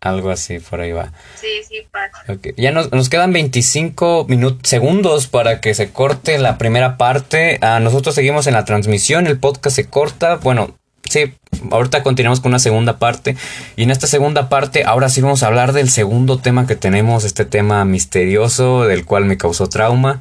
[0.00, 1.10] algo así, por ahí va.
[1.34, 2.22] Sí, sí, pasa.
[2.56, 7.58] Ya nos, nos, quedan 25 minutos, segundos para que se corte la primera parte.
[7.62, 10.36] Ah, nosotros seguimos en la transmisión, el podcast se corta.
[10.36, 10.76] Bueno,
[11.08, 11.34] sí,
[11.70, 13.36] ahorita continuamos con una segunda parte.
[13.76, 17.24] Y en esta segunda parte, ahora sí vamos a hablar del segundo tema que tenemos,
[17.24, 20.20] este tema misterioso del cual me causó trauma.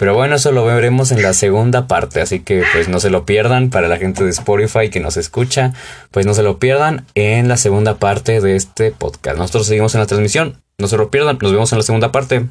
[0.00, 3.26] Pero bueno, eso lo veremos en la segunda parte, así que pues no se lo
[3.26, 5.74] pierdan para la gente de Spotify que nos escucha,
[6.10, 9.36] pues no se lo pierdan en la segunda parte de este podcast.
[9.36, 12.46] Nosotros seguimos en la transmisión, no se lo pierdan, nos vemos en la segunda parte.